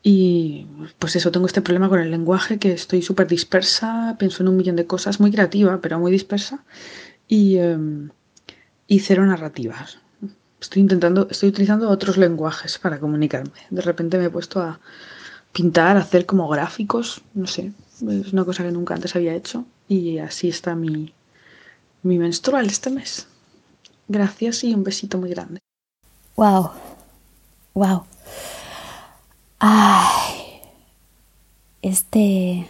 Y 0.01 0.65
pues 0.97 1.15
eso, 1.15 1.31
tengo 1.31 1.45
este 1.45 1.61
problema 1.61 1.89
con 1.89 1.99
el 1.99 2.11
lenguaje, 2.11 2.57
que 2.57 2.71
estoy 2.71 3.01
súper 3.01 3.27
dispersa, 3.27 4.15
pienso 4.17 4.43
en 4.43 4.49
un 4.49 4.57
millón 4.57 4.75
de 4.75 4.87
cosas, 4.87 5.19
muy 5.19 5.31
creativa, 5.31 5.79
pero 5.81 5.99
muy 5.99 6.11
dispersa. 6.11 6.63
Y, 7.27 7.57
em, 7.57 8.09
y 8.87 8.99
cero 8.99 9.25
narrativas. 9.25 9.99
Estoy 10.61 10.81
intentando, 10.81 11.27
estoy 11.29 11.49
utilizando 11.49 11.89
otros 11.89 12.17
lenguajes 12.17 12.77
para 12.77 12.99
comunicarme. 12.99 13.51
De 13.69 13.81
repente 13.81 14.17
me 14.17 14.25
he 14.25 14.29
puesto 14.29 14.61
a 14.61 14.79
pintar, 15.53 15.97
a 15.97 16.01
hacer 16.01 16.25
como 16.25 16.47
gráficos, 16.49 17.21
no 17.33 17.47
sé, 17.47 17.71
es 18.07 18.33
una 18.33 18.45
cosa 18.45 18.63
que 18.63 18.71
nunca 18.71 18.93
antes 18.93 19.15
había 19.15 19.33
hecho 19.33 19.65
y 19.87 20.19
así 20.19 20.49
está 20.49 20.75
mi, 20.75 21.13
mi 22.03 22.17
menstrual 22.17 22.67
este 22.67 22.89
mes. 22.89 23.27
Gracias 24.07 24.63
y 24.63 24.73
un 24.73 24.83
besito 24.83 25.17
muy 25.17 25.29
grande. 25.29 25.59
Wow, 26.35 26.71
wow. 27.73 28.03
Ay, 29.59 30.61
este, 31.81 32.69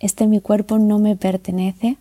este 0.00 0.26
mi 0.26 0.40
cuerpo 0.40 0.78
no 0.78 0.98
me 0.98 1.16
pertenece, 1.16 1.98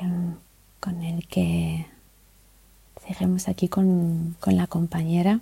em, 0.00 0.36
con 0.80 1.02
el 1.02 1.26
que 1.26 1.86
seguimos 3.06 3.48
aquí 3.48 3.68
con, 3.68 4.36
con 4.40 4.56
la 4.56 4.66
compañera. 4.66 5.40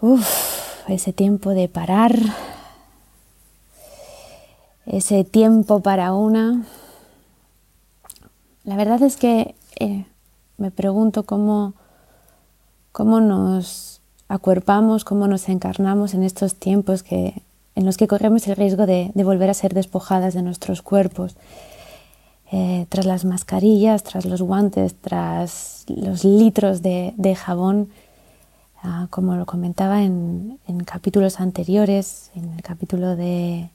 Uf, 0.00 0.26
ese 0.88 1.12
tiempo 1.12 1.50
de 1.50 1.68
parar, 1.68 2.16
ese 4.86 5.24
tiempo 5.24 5.80
para 5.80 6.14
una. 6.14 6.64
La 8.64 8.76
verdad 8.76 9.02
es 9.02 9.16
que 9.16 9.54
eh, 9.78 10.04
me 10.58 10.70
pregunto 10.70 11.24
cómo, 11.24 11.74
cómo 12.92 13.20
nos 13.20 14.00
acuerpamos, 14.28 15.04
cómo 15.04 15.26
nos 15.26 15.48
encarnamos 15.48 16.14
en 16.14 16.22
estos 16.22 16.54
tiempos 16.54 17.02
que, 17.02 17.42
en 17.74 17.86
los 17.86 17.96
que 17.96 18.08
corremos 18.08 18.46
el 18.46 18.56
riesgo 18.56 18.86
de, 18.86 19.10
volver 19.14 19.50
a 19.50 19.54
ser 19.54 19.74
despojadas 19.74 20.34
de 20.34 20.42
nuestros 20.42 20.82
cuerpos. 20.82 21.36
Eh, 22.52 22.86
tras 22.88 23.06
las 23.06 23.24
mascarillas, 23.24 24.02
tras 24.02 24.24
los 24.24 24.42
guantes, 24.42 24.96
tras 25.00 25.84
los 25.86 26.24
litros 26.24 26.82
de, 26.82 27.36
jabón, 27.38 27.90
ah, 28.82 29.06
como 29.10 29.36
lo 29.36 29.46
comentaba 29.46 30.02
en, 30.02 30.58
capítulos 30.84 31.38
anteriores, 31.38 32.32
en 32.34 32.52
el 32.54 32.62
capítulo 32.62 33.14
de, 33.14 33.70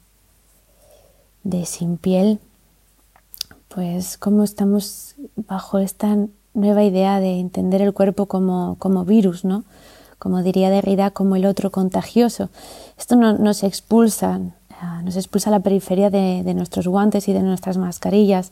Sin 1.65 1.95
piel, 1.97 2.39
pues 3.69 4.17
cómo 4.17 4.43
estamos 4.43 5.15
bajo 5.37 5.79
esta 5.79 6.17
nueva 6.53 6.83
idea 6.83 7.21
de 7.21 7.39
entender 7.39 7.81
el 7.81 7.93
cuerpo 7.93 8.25
como, 8.25 8.75
como 8.77 9.05
virus, 9.05 9.45
¿no? 9.45 9.63
Como 10.19 10.41
diría 10.43 10.69
Derrida, 10.69 11.11
como 11.11 11.37
el 11.37 11.45
otro 11.45 11.71
contagioso. 11.71 12.49
Esto 12.97 13.15
no, 13.15 13.37
nos 13.37 13.63
expulsa, 13.63 14.41
nos 15.03 15.15
expulsa 15.15 15.51
la 15.51 15.61
periferia 15.61 16.09
de, 16.09 16.43
de 16.43 16.53
nuestros 16.53 16.87
guantes 16.87 17.27
y 17.27 17.33
de 17.33 17.41
nuestras 17.41 17.77
mascarillas. 17.77 18.51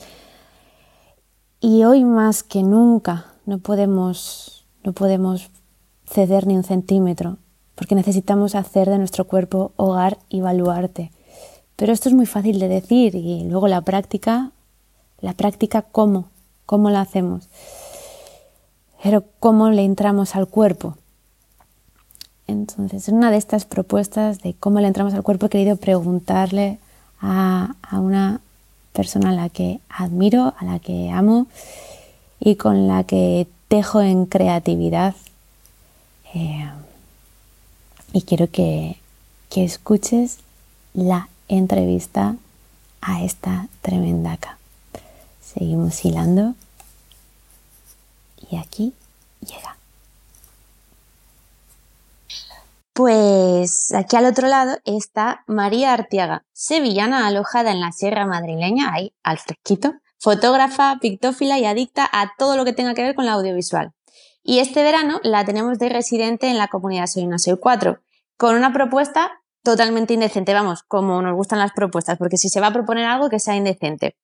Y 1.60 1.84
hoy 1.84 2.04
más 2.04 2.44
que 2.44 2.64
nunca 2.64 3.28
no 3.46 3.60
podemos, 3.60 4.66
no 4.84 4.94
podemos 4.94 5.50
ceder 6.06 6.46
ni 6.48 6.56
un 6.56 6.64
centímetro, 6.64 7.38
porque 7.76 7.96
necesitamos 7.96 8.56
hacer 8.56 8.90
de 8.90 8.98
nuestro 8.98 9.26
cuerpo 9.26 9.72
hogar 9.76 10.18
y 10.30 10.42
baluarte. 10.42 11.12
Pero 11.76 11.92
esto 11.92 12.10
es 12.10 12.16
muy 12.16 12.26
fácil 12.26 12.60
de 12.60 12.68
decir 12.68 13.16
y 13.16 13.44
luego 13.46 13.68
la 13.68 13.82
práctica, 13.82 14.52
la 15.20 15.34
práctica 15.34 15.82
cómo, 15.82 16.30
cómo 16.66 16.90
la 16.90 17.02
hacemos. 17.02 17.50
Pero 19.02 19.26
cómo 19.40 19.70
le 19.70 19.84
entramos 19.84 20.36
al 20.36 20.48
cuerpo. 20.48 20.98
Entonces, 22.48 23.08
en 23.08 23.16
una 23.16 23.32
de 23.32 23.38
estas 23.38 23.66
propuestas 23.66 24.42
de 24.42 24.54
cómo 24.54 24.80
le 24.80 24.88
entramos 24.88 25.14
al 25.14 25.24
cuerpo, 25.24 25.46
he 25.46 25.50
querido 25.50 25.78
preguntarle 25.78 26.80
a, 27.22 27.76
una 27.94 28.42
persona 28.92 29.30
a 29.30 29.34
la 29.34 29.50
que 29.50 29.80
admiro, 29.90 30.54
a 30.58 30.66
la 30.66 30.80
que 30.80 31.10
amo 31.10 31.48
y 32.40 32.56
con 32.56 32.88
la 32.88 33.04
que 33.06 33.48
tejo 33.70 34.02
en 34.02 34.26
creatividad. 34.26 35.16
Eh, 36.34 36.70
y 38.12 38.22
quiero 38.24 38.50
que, 38.52 38.98
que 39.50 39.64
escuches 39.64 40.40
la 40.94 41.30
entrevista 41.48 42.36
a 43.02 43.24
esta 43.24 43.68
tremendaca. 43.82 44.58
Seguimos 45.42 46.04
hilando 46.06 46.56
y 48.50 48.58
aquí 48.58 48.94
llega. 49.42 49.78
Pues 52.94 53.92
aquí 53.94 54.16
al 54.16 54.28
otro 54.28 54.48
lado 54.48 54.78
está 54.86 55.44
María 55.48 55.94
Artiaga, 55.94 56.46
sevillana 56.52 57.26
alojada 57.26 57.72
en 57.72 57.82
la 57.82 57.92
Sierra 57.92 58.28
Madrileña, 58.28 58.94
ahí 58.94 59.16
al 59.24 59.40
fresquito, 59.40 59.94
fotógrafa, 60.20 61.00
pictófila 61.02 61.58
y 61.58 61.66
adicta 61.66 62.08
a 62.12 62.34
todo 62.38 62.56
lo 62.56 62.66
que 62.66 62.74
tenga 62.74 62.94
que 62.94 63.02
ver 63.02 63.16
con 63.16 63.26
la 63.26 63.34
audiovisual. 63.34 63.94
Y 64.44 64.60
este 64.60 64.84
verano 64.84 65.20
la 65.24 65.44
tenemos 65.44 65.80
de 65.80 65.90
residente 65.90 66.50
en 66.50 66.60
la 66.60 66.68
comunidad 66.68 67.08
Soy 67.08 67.24
una 67.24 67.40
Soy 67.40 67.58
4, 67.60 68.00
con 68.38 68.56
una 68.56 68.72
propuesta 68.72 69.32
totalmente 69.64 70.14
indecente, 70.14 70.54
vamos, 70.54 70.84
como 70.84 71.20
nos 71.24 71.36
gustan 71.36 71.58
las 71.58 71.72
propuestas, 71.72 72.20
porque 72.20 72.38
si 72.38 72.50
se 72.50 72.60
va 72.60 72.68
a 72.68 72.74
proponer 72.74 73.06
algo 73.06 73.30
que 73.30 73.40
sea 73.40 73.56
indecente. 73.56 74.18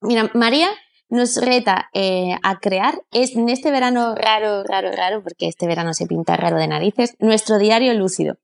Mira, 0.00 0.30
María 0.34 0.68
nos 1.12 1.36
reta 1.36 1.90
eh, 1.92 2.36
a 2.42 2.58
crear, 2.58 3.02
es 3.12 3.36
en 3.36 3.50
este 3.50 3.70
verano 3.70 4.14
raro, 4.14 4.64
raro, 4.64 4.90
raro, 4.92 5.22
porque 5.22 5.46
este 5.46 5.66
verano 5.66 5.92
se 5.92 6.06
pinta 6.06 6.38
raro 6.38 6.56
de 6.56 6.66
narices, 6.66 7.16
nuestro 7.18 7.58
diario 7.58 7.92
lúcido. 7.92 8.38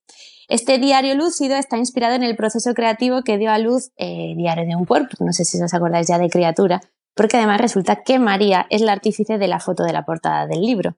Este 0.49 0.79
diario 0.79 1.15
lúcido 1.15 1.57
está 1.57 1.79
inspirado 1.79 2.15
en 2.15 2.23
el 2.23 2.37
proceso 2.37 2.75
creativo 2.75 3.23
que 3.23 3.39
dio 3.39 3.51
a 3.51 3.59
luz 3.59 3.91
eh, 3.97 4.35
Diario 4.37 4.67
de 4.67 4.77
un 4.77 4.85
cuerpo, 4.85 5.17
no 5.21 5.33
sé 5.33 5.47
si 5.47 5.61
os 5.63 5.73
acordáis 5.73 6.09
ya 6.09 6.19
de 6.19 6.29
criatura, 6.29 6.83
porque 7.15 7.39
además 7.39 7.59
resulta 7.59 8.03
que 8.03 8.19
María 8.19 8.67
es 8.69 8.83
la 8.83 8.93
artífice 8.93 9.39
de 9.39 9.49
la 9.49 9.61
foto 9.61 9.83
de 9.85 9.95
la 9.95 10.05
portada 10.05 10.47
del 10.47 10.61
libro. 10.61 10.97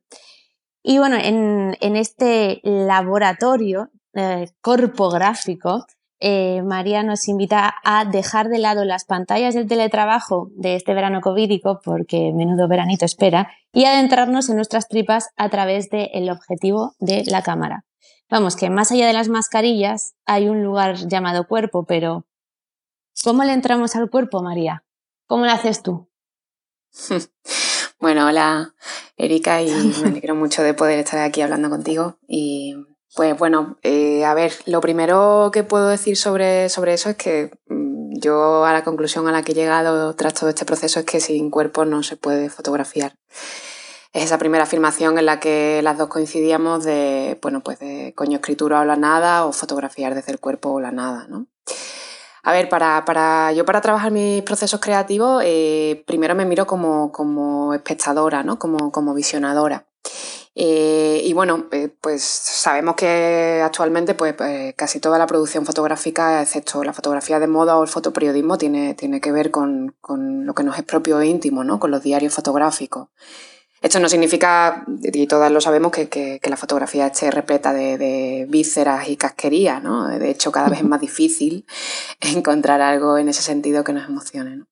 Y 0.83 0.99
bueno, 0.99 1.17
en, 1.17 1.77
en 1.81 1.95
este 1.95 2.61
laboratorio 2.65 3.91
eh, 4.15 4.49
corpográfico, 4.61 5.87
eh, 6.21 6.62
María 6.62 7.03
nos 7.03 7.27
invita 7.29 7.75
a 7.83 8.05
dejar 8.05 8.49
de 8.49 8.59
lado 8.59 8.85
las 8.85 9.05
pantallas 9.05 9.55
del 9.55 9.67
teletrabajo 9.67 10.50
de 10.55 10.77
este 10.77 10.95
verano 10.95 11.21
covídico, 11.21 11.81
porque 11.83 12.33
menudo 12.35 12.69
veranito 12.69 13.07
espera, 13.07 13.50
y 13.73 13.87
adentrarnos 13.87 14.49
en 14.49 14.57
nuestras 14.57 14.89
tripas 14.89 15.31
a 15.37 15.49
través 15.49 15.89
del 15.89 16.31
objetivo 16.31 16.95
de 16.99 17.25
la 17.27 17.43
cámara. 17.43 17.85
Vamos, 18.29 18.55
que 18.55 18.71
más 18.71 18.93
allá 18.93 19.07
de 19.07 19.12
las 19.15 19.29
mascarillas 19.29 20.15
hay 20.27 20.49
un 20.49 20.62
lugar 20.62 20.97
llamado 21.09 21.49
cuerpo, 21.49 21.85
pero 21.85 22.27
¿cómo 23.25 23.43
le 23.43 23.53
entramos 23.53 23.97
al 23.97 24.11
cuerpo, 24.11 24.43
María? 24.43 24.85
¿Cómo 25.27 25.47
lo 25.47 25.53
haces 25.53 25.83
tú? 25.83 26.09
Bueno, 28.00 28.27
hola 28.27 28.75
Erika 29.19 29.61
y 29.61 29.71
me 29.71 30.09
alegro 30.09 30.35
mucho 30.35 30.62
de 30.62 30.73
poder 30.73 30.99
estar 31.00 31.21
aquí 31.21 31.43
hablando 31.43 31.69
contigo 31.69 32.17
y 32.27 32.75
pues 33.14 33.37
bueno, 33.37 33.79
eh, 33.83 34.25
a 34.25 34.35
ver, 34.35 34.52
lo 34.67 34.81
primero 34.81 35.50
que 35.52 35.64
puedo 35.64 35.88
decir 35.88 36.17
sobre, 36.17 36.69
sobre 36.69 36.95
eso 36.95 37.11
es 37.11 37.17
que 37.17 37.50
mm, 37.69 38.19
yo 38.21 38.64
a 38.64 38.73
la 38.73 38.85
conclusión 38.85 39.26
a 39.26 39.33
la 39.33 39.43
que 39.43 39.52
he 39.52 39.55
llegado 39.55 40.14
tras 40.14 40.35
todo 40.35 40.50
este 40.50 40.64
proceso 40.64 41.00
es 41.00 41.07
que 41.07 41.21
sin 41.21 41.50
cuerpo 41.50 41.85
no 41.85 42.02
se 42.02 42.17
puede 42.17 42.50
fotografiar. 42.50 43.14
Es 44.12 44.25
esa 44.25 44.38
primera 44.38 44.64
afirmación 44.64 45.19
en 45.19 45.26
la 45.26 45.38
que 45.38 45.81
las 45.83 45.99
dos 45.99 46.09
coincidíamos 46.09 46.85
de, 46.85 47.38
bueno, 47.43 47.61
pues 47.61 47.79
de 47.79 48.12
coño 48.17 48.37
escritura 48.37 48.81
o 48.81 48.85
la 48.85 48.97
nada 48.97 49.47
o 49.47 49.52
fotografiar 49.52 50.14
desde 50.14 50.33
el 50.33 50.40
cuerpo 50.40 50.71
o 50.71 50.81
la 50.81 50.90
nada, 50.90 51.26
¿no? 51.29 51.47
A 52.43 52.52
ver, 52.52 52.69
para, 52.69 53.05
para, 53.05 53.52
yo 53.52 53.64
para 53.64 53.81
trabajar 53.81 54.11
mis 54.12 54.43
procesos 54.43 54.81
creativos, 54.81 55.43
eh, 55.45 56.02
primero 56.07 56.35
me 56.35 56.45
miro 56.47 56.67
como, 56.67 57.12
como 57.12 57.75
espectadora, 57.75 58.43
¿no? 58.43 58.59
Como, 58.59 58.90
como 58.90 59.14
visionadora. 59.14 59.87
Eh, 60.62 61.23
y 61.25 61.33
bueno, 61.33 61.69
eh, 61.73 61.88
pues 62.02 62.23
sabemos 62.23 62.95
que 62.95 63.62
actualmente 63.64 64.12
pues, 64.12 64.35
pues, 64.35 64.75
casi 64.75 65.00
toda 65.00 65.17
la 65.17 65.26
producción 65.26 65.64
fotográfica, 65.64 66.43
excepto 66.43 66.85
la 66.85 66.93
fotografía 66.93 67.40
de 67.40 67.47
moda 67.47 67.79
o 67.79 67.83
el 67.83 67.88
fotoperiodismo, 67.88 68.59
tiene, 68.59 68.93
tiene 68.93 69.23
que 69.23 69.33
ver 69.33 69.50
con, 69.50 69.97
con, 70.02 70.45
lo 70.45 70.52
que 70.52 70.62
nos 70.62 70.76
es 70.76 70.85
propio 70.85 71.19
e 71.19 71.29
íntimo, 71.29 71.64
¿no? 71.64 71.81
con 71.81 71.90
los 71.90 72.02
diarios 72.02 72.35
fotográficos. 72.35 73.09
Esto 73.81 74.00
no 74.00 74.11
significa, 74.11 74.85
y 75.02 75.26
todas 75.26 75.50
lo 75.50 75.62
sabemos, 75.62 75.93
que, 75.93 76.11
que, 76.11 76.40
que 76.43 76.50
la 76.50 76.59
fotografía 76.59 77.07
esté 77.07 77.31
repleta 77.31 77.73
de, 77.73 77.97
de, 77.97 78.45
vísceras 78.47 79.09
y 79.09 79.17
casquería, 79.17 79.81
¿no? 79.81 80.09
De 80.09 80.29
hecho, 80.29 80.52
cada 80.52 80.69
vez 80.69 80.81
es 80.81 80.85
más 80.85 81.00
difícil 81.00 81.64
encontrar 82.21 82.83
algo 82.83 83.17
en 83.17 83.31
ese 83.31 83.40
sentido 83.40 83.83
que 83.83 83.95
nos 83.95 84.07
emocione, 84.07 84.57
¿no? 84.57 84.67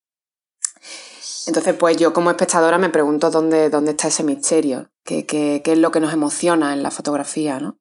Entonces, 1.47 1.75
pues 1.77 1.97
yo 1.97 2.13
como 2.13 2.29
espectadora 2.29 2.77
me 2.77 2.91
pregunto 2.91 3.31
dónde, 3.31 3.71
dónde 3.71 3.93
está 3.93 4.09
ese 4.09 4.23
misterio, 4.23 4.91
qué 5.27 5.63
es 5.65 5.79
lo 5.79 5.91
que 5.91 6.01
nos 6.01 6.13
emociona 6.13 6.73
en 6.73 6.83
la 6.83 6.91
fotografía, 6.91 7.59
¿no? 7.61 7.79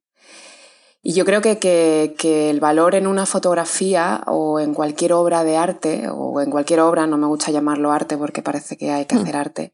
Y 1.02 1.14
yo 1.14 1.24
creo 1.24 1.42
que, 1.42 1.58
que, 1.58 2.16
que, 2.18 2.50
el 2.50 2.60
valor 2.60 2.96
en 2.96 3.08
una 3.08 3.26
fotografía 3.26 4.24
o 4.28 4.60
en 4.60 4.74
cualquier 4.74 5.14
obra 5.14 5.44
de 5.44 5.56
arte, 5.56 6.10
o 6.10 6.42
en 6.42 6.50
cualquier 6.50 6.82
obra, 6.82 7.08
no 7.08 7.18
me 7.18 7.28
gusta 7.28 7.52
llamarlo 7.52 7.92
arte 7.92 8.18
porque 8.18 8.42
parece 8.42 8.76
que 8.76 8.92
hay 8.92 9.06
que 9.06 9.16
mm. 9.16 9.20
hacer 9.20 9.36
arte, 9.38 9.74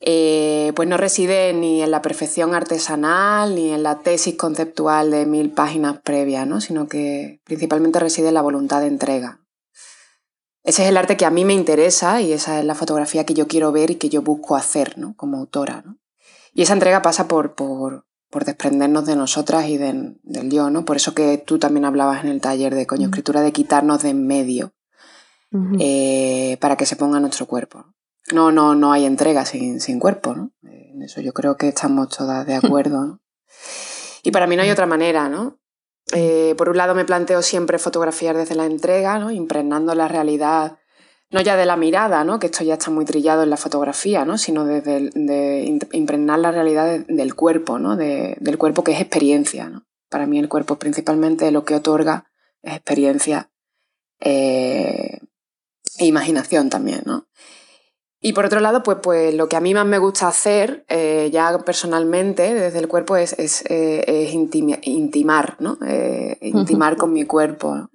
eh, 0.00 0.72
pues 0.76 0.88
no 0.88 0.96
reside 0.96 1.52
ni 1.52 1.82
en 1.82 1.90
la 1.90 2.00
perfección 2.00 2.54
artesanal 2.54 3.54
ni 3.54 3.70
en 3.70 3.82
la 3.82 3.98
tesis 3.98 4.34
conceptual 4.34 5.10
de 5.10 5.26
mil 5.26 5.50
páginas 5.50 6.00
previas, 6.00 6.46
¿no? 6.46 6.60
sino 6.60 6.88
que 6.88 7.40
principalmente 7.44 8.00
reside 8.00 8.28
en 8.28 8.34
la 8.34 8.42
voluntad 8.42 8.80
de 8.80 8.86
entrega. 8.86 9.40
Ese 10.62 10.82
es 10.84 10.88
el 10.88 10.96
arte 10.96 11.16
que 11.16 11.26
a 11.26 11.30
mí 11.30 11.44
me 11.44 11.54
interesa 11.54 12.20
y 12.22 12.32
esa 12.32 12.58
es 12.58 12.64
la 12.64 12.74
fotografía 12.74 13.24
que 13.24 13.34
yo 13.34 13.46
quiero 13.46 13.72
ver 13.72 13.90
y 13.90 13.96
que 13.96 14.08
yo 14.08 14.22
busco 14.22 14.56
hacer 14.56 14.96
¿no? 14.98 15.14
como 15.16 15.38
autora. 15.38 15.82
¿no? 15.84 15.98
Y 16.52 16.62
esa 16.62 16.72
entrega 16.74 17.02
pasa 17.02 17.28
por, 17.28 17.54
por, 17.54 18.06
por 18.30 18.44
desprendernos 18.44 19.06
de 19.06 19.16
nosotras 19.16 19.66
y 19.66 19.76
de, 19.76 20.16
del 20.22 20.50
yo, 20.50 20.70
¿no? 20.70 20.84
Por 20.84 20.96
eso 20.96 21.14
que 21.14 21.38
tú 21.38 21.58
también 21.58 21.84
hablabas 21.84 22.24
en 22.24 22.30
el 22.30 22.40
taller 22.40 22.74
de 22.74 22.86
coño 22.86 23.06
escritura 23.06 23.40
de 23.40 23.52
quitarnos 23.52 24.02
de 24.02 24.10
en 24.10 24.26
medio 24.26 24.72
eh, 25.80 26.56
para 26.60 26.76
que 26.76 26.86
se 26.86 26.96
ponga 26.96 27.20
nuestro 27.20 27.46
cuerpo. 27.46 27.84
no, 28.32 28.52
no, 28.52 28.74
no 28.74 28.92
hay 28.92 29.04
entrega 29.04 29.44
sin, 29.44 29.80
sin 29.80 29.98
cuerpo, 29.98 30.34
¿no? 30.34 30.52
En 30.62 31.02
eso 31.02 31.20
yo 31.20 31.32
creo 31.32 31.56
que 31.56 31.68
estamos 31.68 32.08
todas 32.08 32.46
de 32.46 32.54
acuerdo, 32.54 33.04
¿no? 33.04 33.20
Y 34.22 34.30
para 34.30 34.46
mí 34.46 34.56
no 34.56 34.62
hay 34.62 34.70
otra 34.70 34.86
manera, 34.86 35.28
¿no? 35.28 35.60
Eh, 36.12 36.54
por 36.56 36.68
un 36.68 36.76
lado 36.76 36.94
me 36.94 37.04
planteo 37.04 37.42
siempre 37.42 37.78
fotografiar 37.78 38.36
desde 38.36 38.54
la 38.54 38.66
entrega, 38.66 39.18
¿no? 39.18 39.30
impregnando 39.30 39.94
la 39.94 40.08
realidad, 40.08 40.78
no 41.30 41.40
ya 41.40 41.56
de 41.56 41.66
la 41.66 41.76
mirada, 41.76 42.24
¿no? 42.24 42.38
que 42.38 42.46
esto 42.46 42.64
ya 42.64 42.74
está 42.74 42.90
muy 42.90 43.04
trillado 43.04 43.42
en 43.42 43.50
la 43.50 43.56
fotografía, 43.56 44.24
¿no? 44.24 44.36
sino 44.36 44.64
desde 44.64 45.10
de 45.14 45.80
impregnar 45.92 46.40
la 46.40 46.50
realidad 46.50 47.00
del 47.06 47.34
cuerpo, 47.34 47.78
¿no? 47.78 47.96
del 47.96 48.58
cuerpo 48.58 48.82
que 48.82 48.92
es 48.92 49.00
experiencia. 49.00 49.68
¿no? 49.68 49.84
Para 50.08 50.26
mí 50.26 50.38
el 50.38 50.48
cuerpo 50.48 50.76
principalmente 50.76 51.50
lo 51.52 51.64
que 51.64 51.76
otorga 51.76 52.26
es 52.62 52.74
experiencia 52.74 53.50
eh, 54.20 55.20
e 55.98 56.06
imaginación 56.06 56.68
también. 56.68 57.02
¿no? 57.06 57.26
Y 58.22 58.34
por 58.34 58.44
otro 58.44 58.60
lado, 58.60 58.82
pues, 58.82 58.98
pues 59.02 59.34
lo 59.34 59.48
que 59.48 59.56
a 59.56 59.60
mí 59.60 59.72
más 59.72 59.86
me 59.86 59.96
gusta 59.96 60.28
hacer, 60.28 60.84
eh, 60.88 61.30
ya 61.32 61.56
personalmente, 61.60 62.52
desde 62.52 62.78
el 62.78 62.86
cuerpo, 62.86 63.16
es, 63.16 63.32
es, 63.38 63.64
eh, 63.66 64.30
intimar, 64.82 65.56
¿no? 65.58 65.78
Eh, 65.86 66.36
intimar 66.42 66.98
con 66.98 67.14
mi 67.14 67.24
cuerpo. 67.24 67.88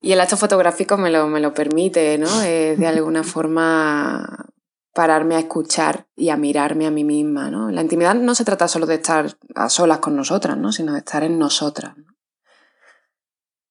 Y 0.00 0.12
el 0.12 0.20
acto 0.20 0.36
fotográfico 0.36 0.96
me 0.96 1.10
lo, 1.10 1.26
me 1.28 1.40
lo 1.40 1.52
permite, 1.54 2.18
¿no? 2.18 2.38
de 2.40 2.86
alguna 2.86 3.22
forma 3.22 4.50
pararme 4.92 5.36
a 5.36 5.40
escuchar 5.40 6.06
y 6.16 6.30
a 6.30 6.36
mirarme 6.36 6.86
a 6.86 6.90
mí 6.90 7.04
misma, 7.04 7.50
¿no? 7.50 7.70
La 7.70 7.82
intimidad 7.82 8.14
no 8.14 8.34
se 8.34 8.44
trata 8.44 8.68
solo 8.68 8.86
de 8.86 8.96
estar 8.96 9.36
a 9.54 9.68
solas 9.68 9.98
con 9.98 10.16
nosotras, 10.16 10.56
¿no? 10.56 10.72
Sino 10.72 10.92
de 10.92 10.98
estar 10.98 11.22
en 11.22 11.38
nosotras. 11.38 11.94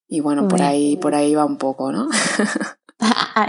Y 0.07 0.21
bueno, 0.21 0.47
por 0.47 0.61
ahí, 0.61 0.97
por 0.97 1.13
ahí 1.13 1.35
va 1.35 1.45
un 1.45 1.57
poco, 1.57 1.91
¿no? 1.91 2.09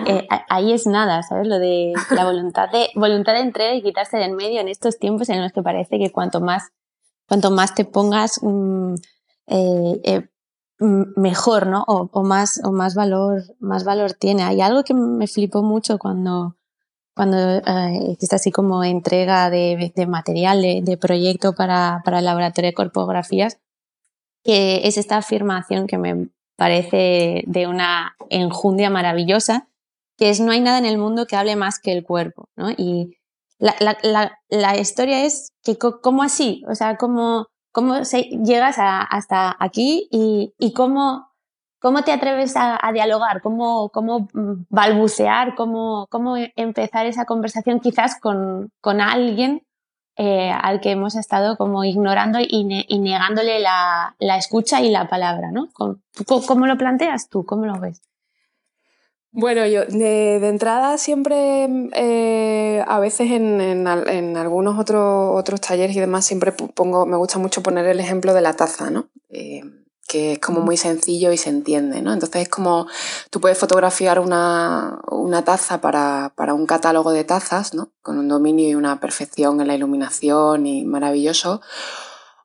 Eh, 0.06 0.28
ahí 0.48 0.72
es 0.72 0.86
nada, 0.86 1.24
¿sabes? 1.24 1.48
Lo 1.48 1.58
de 1.58 1.92
la 2.10 2.24
voluntad 2.24 2.70
de, 2.70 2.90
voluntad 2.94 3.32
de 3.32 3.40
entrega 3.40 3.74
y 3.74 3.82
quitarse 3.82 4.16
del 4.18 4.36
medio 4.36 4.60
en 4.60 4.68
estos 4.68 5.00
tiempos 5.00 5.28
en 5.28 5.42
los 5.42 5.50
que 5.50 5.62
parece 5.62 5.98
que 5.98 6.12
cuanto 6.12 6.40
más, 6.40 6.70
cuanto 7.26 7.50
más 7.50 7.74
te 7.74 7.84
pongas, 7.84 8.38
mm, 8.40 8.94
eh, 9.48 10.00
eh, 10.04 10.20
mm, 10.20 10.28
mejor, 10.80 11.66
¿no? 11.66 11.84
O, 11.86 12.22
más, 12.22 12.60
o 12.64 12.72
más 12.72 12.94
valor, 12.94 13.42
más 13.58 13.84
valor 13.84 14.14
tiene. 14.14 14.42
Hay 14.42 14.60
algo 14.60 14.82
que 14.82 14.94
me 14.94 15.26
flipó 15.26 15.62
mucho 15.62 15.98
cuando, 15.98 16.56
cuando 17.14 17.36
existe 18.10 18.36
así 18.36 18.50
como 18.50 18.82
entrega 18.82 19.50
de, 19.50 19.92
de 19.94 20.06
material, 20.06 20.62
de, 20.62 20.80
de, 20.82 20.96
proyecto 20.96 21.54
para, 21.54 22.00
para 22.04 22.20
el 22.20 22.24
laboratorio 22.24 22.70
de 22.70 22.74
corpografías, 22.74 23.58
que 24.42 24.86
es 24.88 24.96
esta 24.96 25.18
afirmación 25.18 25.86
que 25.86 25.98
me 25.98 26.30
parece 26.56 27.42
de 27.46 27.66
una 27.66 28.16
enjundia 28.28 28.90
maravillosa, 28.90 29.68
que 30.16 30.30
es 30.30 30.40
no 30.40 30.52
hay 30.52 30.60
nada 30.60 30.78
en 30.78 30.86
el 30.86 30.98
mundo 30.98 31.26
que 31.26 31.36
hable 31.36 31.56
más 31.56 31.78
que 31.78 31.92
el 31.92 32.04
cuerpo, 32.04 32.48
¿no? 32.56 32.70
Y 32.70 33.16
la, 33.58 33.74
la, 33.80 34.38
la, 34.48 34.76
historia 34.78 35.24
es 35.24 35.52
que 35.62 35.76
cómo 35.76 36.22
así, 36.22 36.62
o 36.68 36.74
sea, 36.74 36.96
cómo, 36.96 37.48
cómo 37.72 38.00
llegas 38.02 38.76
hasta 38.78 39.56
aquí 39.58 40.08
y, 40.10 40.54
y 40.58 40.72
cómo, 40.72 41.30
cómo 41.80 42.02
te 42.02 42.12
atreves 42.12 42.54
a, 42.56 42.78
dialogar, 42.92 43.42
cómo, 43.42 43.88
cómo 43.90 44.28
balbucear, 44.68 45.54
cómo, 45.54 46.06
cómo 46.10 46.36
empezar 46.56 47.06
esa 47.06 47.24
conversación 47.24 47.80
quizás 47.80 48.18
con, 48.20 48.70
con 48.80 49.00
alguien 49.00 49.62
eh, 50.22 50.50
al 50.50 50.80
que 50.80 50.90
hemos 50.90 51.16
estado 51.16 51.56
como 51.56 51.82
ignorando 51.82 52.38
y, 52.40 52.64
negándole 52.64 53.58
la, 53.60 54.14
escucha 54.36 54.82
y 54.82 54.90
la 54.90 55.08
palabra, 55.08 55.50
¿no? 55.50 55.68
¿Cómo, 55.72 56.66
lo 56.66 56.76
planteas 56.76 57.30
tú? 57.30 57.46
¿Cómo 57.46 57.64
lo 57.64 57.80
ves? 57.80 58.02
Bueno, 59.32 59.64
yo 59.66 59.84
de, 59.84 60.48
entrada 60.48 60.98
siempre, 60.98 61.68
eh, 61.94 62.84
a 62.86 62.98
veces 62.98 63.30
en, 63.30 63.86
algunos 63.86 64.78
otros, 64.78 65.38
otros 65.38 65.60
talleres 65.60 65.94
y 65.96 66.00
demás, 66.00 66.24
siempre 66.24 66.50
pongo, 66.52 67.06
me 67.06 67.16
gusta 67.16 67.38
mucho 67.38 67.62
poner 67.62 67.86
el 67.86 68.00
ejemplo 68.00 68.34
de 68.34 68.40
la 68.40 68.54
taza, 68.54 68.90
¿no? 68.90 69.08
Eh, 69.28 69.62
que 70.10 70.32
es 70.32 70.38
como 70.40 70.60
muy 70.60 70.76
sencillo 70.76 71.30
y 71.30 71.36
se 71.36 71.50
entiende, 71.50 72.02
¿no? 72.02 72.12
Entonces 72.12 72.42
es 72.42 72.48
como 72.48 72.88
tú 73.30 73.40
puedes 73.40 73.56
fotografiar 73.56 74.18
una, 74.18 75.00
taza 75.44 75.80
para, 75.80 76.32
un 76.52 76.66
catálogo 76.66 77.12
de 77.12 77.22
tazas, 77.22 77.74
¿no? 77.74 77.92
Con 78.02 78.18
un 78.18 78.26
dominio 78.26 78.68
y 78.68 78.74
una 78.74 78.98
perfección 78.98 79.60
en 79.60 79.68
la 79.68 79.76
iluminación 79.76 80.66
y 80.66 80.84
maravilloso. 80.84 81.60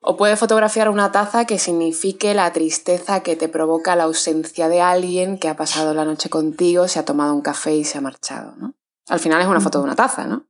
O 0.08 0.16
puedes 0.16 0.38
fotografiar 0.38 0.88
una 0.88 1.10
taza 1.10 1.46
que 1.46 1.58
signifique 1.58 2.32
la 2.32 2.52
tristeza 2.52 3.24
que 3.24 3.34
te 3.34 3.48
provoca 3.48 3.96
la 3.96 4.04
ausencia 4.04 4.68
de 4.68 4.80
alguien 4.80 5.36
que 5.36 5.48
ha 5.48 5.56
pasado 5.56 5.94
la 5.94 6.04
noche 6.04 6.30
contigo, 6.30 6.86
se 6.86 7.00
ha 7.00 7.04
tomado 7.04 7.34
un 7.34 7.40
café 7.40 7.74
y 7.74 7.82
se 7.82 7.98
ha 7.98 8.00
marchado, 8.00 8.54
¿no? 8.56 8.76
Al 9.08 9.18
final 9.18 9.42
es 9.42 9.48
una 9.48 9.60
foto 9.60 9.78
de 9.78 9.84
una 9.84 9.96
taza, 9.96 10.28
¿no? 10.28 10.46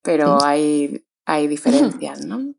Pero 0.00 0.42
hay, 0.42 1.04
hay 1.26 1.46
diferencias, 1.46 2.24
¿no? 2.24 2.54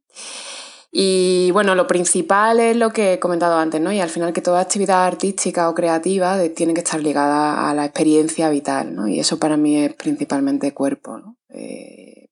Y 0.91 1.49
bueno, 1.53 1.73
lo 1.73 1.87
principal 1.87 2.59
es 2.59 2.77
lo 2.77 2.91
que 2.91 3.13
he 3.13 3.19
comentado 3.19 3.57
antes, 3.57 3.81
¿no? 3.81 3.91
Y 3.91 3.99
al 3.99 4.09
final 4.09 4.31
que 4.31 4.41
toda 4.41 4.61
actividad 4.61 5.07
artística 5.07 5.67
o 5.69 5.73
creativa 5.73 6.37
tiene 6.49 6.75
que 6.75 6.81
estar 6.81 7.01
ligada 7.01 7.67
a 7.67 7.73
la 7.73 7.85
experiencia 7.85 8.47
vital, 8.51 8.93
¿no? 8.93 9.07
Y 9.07 9.19
eso 9.19 9.39
para 9.39 9.57
mí 9.57 9.75
es 9.83 9.95
principalmente 9.95 10.71
cuerpo, 10.75 11.17
¿no? 11.17 11.35
Eh, 11.49 12.29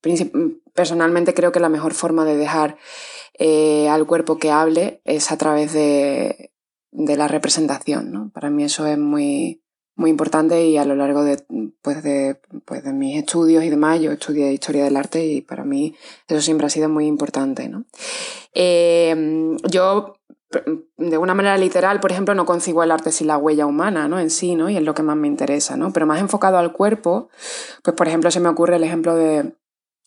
personalmente 0.76 1.34
creo 1.34 1.52
que 1.52 1.60
la 1.60 1.70
mejor 1.70 1.96
forma 1.96 2.24
de 2.24 2.38
dejar 2.38 2.78
eh, 3.38 3.90
al 3.90 4.06
cuerpo 4.06 4.38
que 4.38 4.52
hable 4.52 5.02
es 5.04 5.32
a 5.32 5.38
través 5.38 5.74
de, 5.74 6.52
de 6.92 7.18
la 7.18 7.28
representación, 7.28 8.12
¿no? 8.12 8.30
Para 8.34 8.50
mí 8.50 8.64
eso 8.64 8.86
es 8.86 8.98
muy, 8.98 9.62
muy 9.96 10.10
importante 10.10 10.66
y 10.66 10.78
a 10.78 10.86
lo 10.86 10.96
largo 10.96 11.24
de, 11.24 11.44
pues 11.82 12.04
de, 12.04 12.40
pues 12.66 12.84
de 12.84 12.94
mis 12.94 13.18
estudios 13.18 13.64
y 13.64 13.70
demás, 13.70 14.02
yo 14.02 14.12
estudié 14.12 14.52
historia 14.52 14.84
del 14.84 14.98
arte 14.98 15.26
y 15.26 15.42
para 15.42 15.64
mí 15.64 15.96
eso 16.28 16.42
siempre 16.42 16.68
ha 16.68 16.70
sido 16.70 16.90
muy 16.90 17.08
importante. 17.08 17.70
¿no? 17.70 17.86
Em, 18.54 19.58
yo, 19.70 20.18
de 20.98 21.18
una 21.18 21.34
manera 21.34 21.58
literal, 21.58 22.00
por 22.00 22.12
ejemplo, 22.12 22.36
no 22.36 22.46
concibo 22.46 22.84
el 22.84 22.92
arte 22.92 23.12
sin 23.12 23.28
la 23.28 23.38
huella 23.38 23.66
humana 23.66 24.08
¿no? 24.08 24.20
en 24.20 24.30
sí, 24.30 24.56
¿no? 24.56 24.70
y 24.70 24.78
es 24.78 24.84
lo 24.84 24.94
que 24.94 25.04
más 25.04 25.16
me 25.16 25.28
interesa, 25.28 25.78
¿no? 25.78 25.94
pero 25.94 26.06
más 26.06 26.20
enfocado 26.20 26.58
al 26.58 26.74
cuerpo, 26.74 27.30
pues 27.84 27.96
por 27.96 28.08
ejemplo 28.08 28.32
se 28.32 28.42
me 28.42 28.50
ocurre 28.50 28.76
el 28.76 28.84
ejemplo 28.84 29.16
de, 29.16 29.54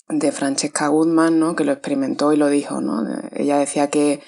de 0.09 0.33
Francesca 0.33 0.88
Goodman, 0.88 1.38
¿no? 1.38 1.55
que 1.57 1.64
lo 1.64 1.73
experimentó 1.73 2.33
y 2.33 2.37
lo 2.37 2.49
dijo. 2.49 2.81
¿no? 2.81 3.07
Ella 3.33 3.59
decía 3.59 3.90
que 3.90 4.21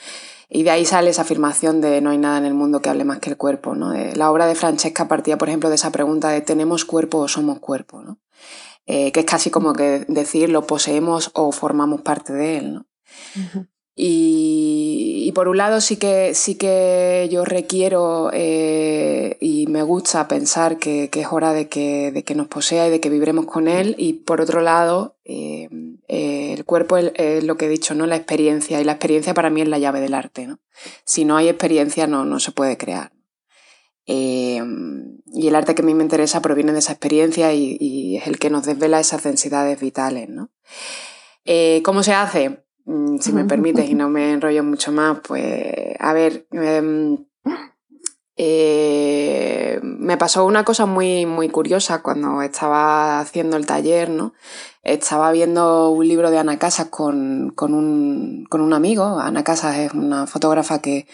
y 0.52 0.64
de 0.64 0.70
ahí 0.70 0.84
sale 0.84 1.10
esa 1.10 1.22
afirmación 1.22 1.80
de 1.80 2.00
no 2.00 2.10
hay 2.10 2.18
nada 2.18 2.36
en 2.38 2.44
el 2.44 2.54
mundo 2.54 2.82
que 2.82 2.90
hable 2.90 3.04
más 3.04 3.20
que 3.20 3.30
el 3.30 3.36
cuerpo. 3.36 3.76
¿no? 3.76 3.94
La 3.94 4.32
obra 4.32 4.46
de 4.46 4.56
Francesca 4.56 5.06
partía, 5.06 5.38
por 5.38 5.48
ejemplo, 5.48 5.68
de 5.68 5.76
esa 5.76 5.92
pregunta 5.92 6.28
de 6.30 6.40
¿tenemos 6.40 6.84
cuerpo 6.84 7.18
o 7.18 7.28
somos 7.28 7.60
cuerpo? 7.60 8.02
¿no? 8.02 8.18
Eh, 8.86 9.12
que 9.12 9.20
es 9.20 9.26
casi 9.26 9.50
como 9.50 9.72
que 9.72 10.04
decir 10.08 10.50
lo 10.50 10.66
poseemos 10.66 11.30
o 11.34 11.52
formamos 11.52 12.00
parte 12.00 12.32
de 12.32 12.58
él. 12.58 12.74
¿no? 12.74 12.86
Y, 13.94 14.79
por 15.32 15.48
un 15.48 15.58
lado 15.58 15.80
sí 15.80 15.96
que, 15.96 16.34
sí 16.34 16.54
que 16.54 17.28
yo 17.30 17.44
requiero 17.44 18.30
eh, 18.32 19.36
y 19.40 19.66
me 19.66 19.82
gusta 19.82 20.28
pensar 20.28 20.78
que, 20.78 21.10
es 21.12 21.26
hora 21.30 21.52
de 21.52 21.68
que, 21.68 22.10
de 22.10 22.24
que, 22.24 22.34
nos 22.34 22.48
posea 22.48 22.86
y 22.86 22.90
de 22.90 23.00
que 23.00 23.10
vibremos 23.10 23.44
con 23.46 23.68
él. 23.68 23.94
Y 23.98 24.14
por 24.14 24.40
otro 24.40 24.60
lado, 24.60 25.16
eh, 25.24 25.68
eh, 26.08 26.54
el 26.54 26.64
cuerpo 26.64 26.96
es, 26.96 27.44
lo 27.44 27.56
que 27.56 27.66
he 27.66 27.68
dicho, 27.68 27.94
¿no? 27.94 28.06
La 28.06 28.16
experiencia. 28.16 28.80
Y 28.80 28.84
la 28.84 28.92
experiencia 28.92 29.34
para 29.34 29.50
mí 29.50 29.60
es 29.60 29.68
la 29.68 29.78
llave 29.78 30.00
del 30.00 30.14
arte. 30.14 30.46
¿no? 30.46 30.58
Si 31.04 31.24
no 31.24 31.36
hay 31.36 31.48
experiencia 31.48 32.06
no, 32.06 32.24
no 32.24 32.40
se 32.40 32.52
puede 32.52 32.76
crear. 32.76 33.12
y 34.06 35.48
el 35.48 35.54
arte 35.54 35.74
que 35.74 35.82
a 35.82 35.84
mí 35.84 35.94
me 35.94 36.02
interesa 36.02 36.42
proviene 36.42 36.72
de 36.72 36.80
esa 36.80 36.92
experiencia 36.92 37.52
y, 37.52 37.76
y 37.78 38.16
es 38.16 38.26
el 38.26 38.38
que 38.38 38.50
nos 38.50 38.64
desvela 38.64 39.00
esas 39.00 39.22
densidades 39.22 39.78
vitales. 39.80 40.28
¿no? 40.28 40.50
¿Cómo 41.82 42.02
se 42.02 42.14
hace? 42.14 42.64
Mm, 42.90 43.18
si 43.18 43.32
me 43.32 43.44
permites 43.44 43.88
y 43.88 43.94
no 43.94 44.08
me 44.08 44.32
enrollo 44.32 44.64
mucho 44.64 44.90
más, 44.90 45.18
pues 45.20 45.94
a 46.00 46.12
ver, 46.12 46.48
em, 46.50 47.24
eh, 48.36 49.78
me 49.82 50.16
pasó 50.16 50.44
una 50.44 50.64
cosa 50.64 50.86
muy, 50.86 51.24
muy 51.24 51.48
curiosa 51.50 52.02
cuando 52.02 52.42
estaba 52.42 53.20
haciendo 53.20 53.56
el 53.56 53.66
taller, 53.66 54.10
¿no? 54.10 54.34
Estaba 54.82 55.30
viendo 55.30 55.90
un 55.90 56.08
libro 56.08 56.32
de 56.32 56.38
Ana 56.38 56.58
Casas 56.58 56.88
con, 56.88 57.52
con, 57.54 57.74
un, 57.74 58.46
con 58.50 58.60
un 58.60 58.72
amigo. 58.72 59.20
Ana 59.20 59.44
Casas 59.44 59.78
es 59.78 59.94
una 59.94 60.26
fotógrafa 60.26 60.80
que, 60.80 61.06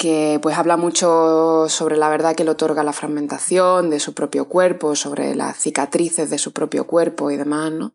que 0.00 0.38
pues 0.40 0.56
habla 0.56 0.78
mucho 0.78 1.66
sobre 1.68 1.98
la 1.98 2.08
verdad 2.08 2.34
que 2.34 2.42
le 2.42 2.52
otorga 2.52 2.82
la 2.82 2.94
fragmentación 2.94 3.90
de 3.90 4.00
su 4.00 4.14
propio 4.14 4.46
cuerpo, 4.46 4.96
sobre 4.96 5.34
las 5.34 5.58
cicatrices 5.58 6.30
de 6.30 6.38
su 6.38 6.54
propio 6.54 6.86
cuerpo 6.86 7.30
y 7.30 7.36
demás, 7.36 7.70
¿no? 7.70 7.92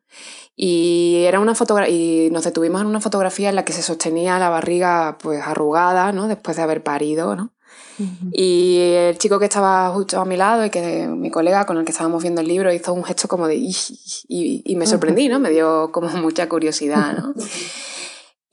Y, 0.56 1.24
era 1.26 1.40
una 1.40 1.56
y 1.90 2.30
nos 2.32 2.44
detuvimos 2.44 2.82
en 2.82 2.88
una 2.88 3.02
fotografía 3.02 3.50
en 3.50 3.56
la 3.56 3.66
que 3.66 3.74
se 3.74 3.82
sostenía 3.82 4.38
la 4.38 4.50
barriga 4.50 5.18
pues 5.20 5.42
arrugada, 5.42 6.12
¿no? 6.12 6.28
Después 6.28 6.58
de 6.58 6.62
haber 6.62 6.84
parido, 6.84 7.36
¿no? 7.36 7.54
Y 8.32 8.78
el 8.82 9.18
chico 9.18 9.40
que 9.40 9.46
estaba 9.46 9.90
justo 9.90 10.20
a 10.20 10.26
mi 10.26 10.38
lado 10.38 10.64
y 10.64 10.70
que 10.70 11.08
mi 11.08 11.32
colega 11.32 11.66
con 11.66 11.78
el 11.78 11.86
que 11.86 11.92
estábamos 11.92 12.22
viendo 12.22 12.42
el 12.42 12.48
libro 12.48 12.72
hizo 12.72 12.94
un 12.94 13.04
gesto 13.04 13.28
como 13.28 13.48
de... 13.48 13.56
Y, 13.56 14.62
y 14.64 14.76
me 14.76 14.86
sorprendí, 14.86 15.28
¿no? 15.28 15.40
Me 15.40 15.50
dio 15.50 15.92
como 15.92 16.10
mucha 16.10 16.48
curiosidad, 16.48 17.18
¿no? 17.18 17.34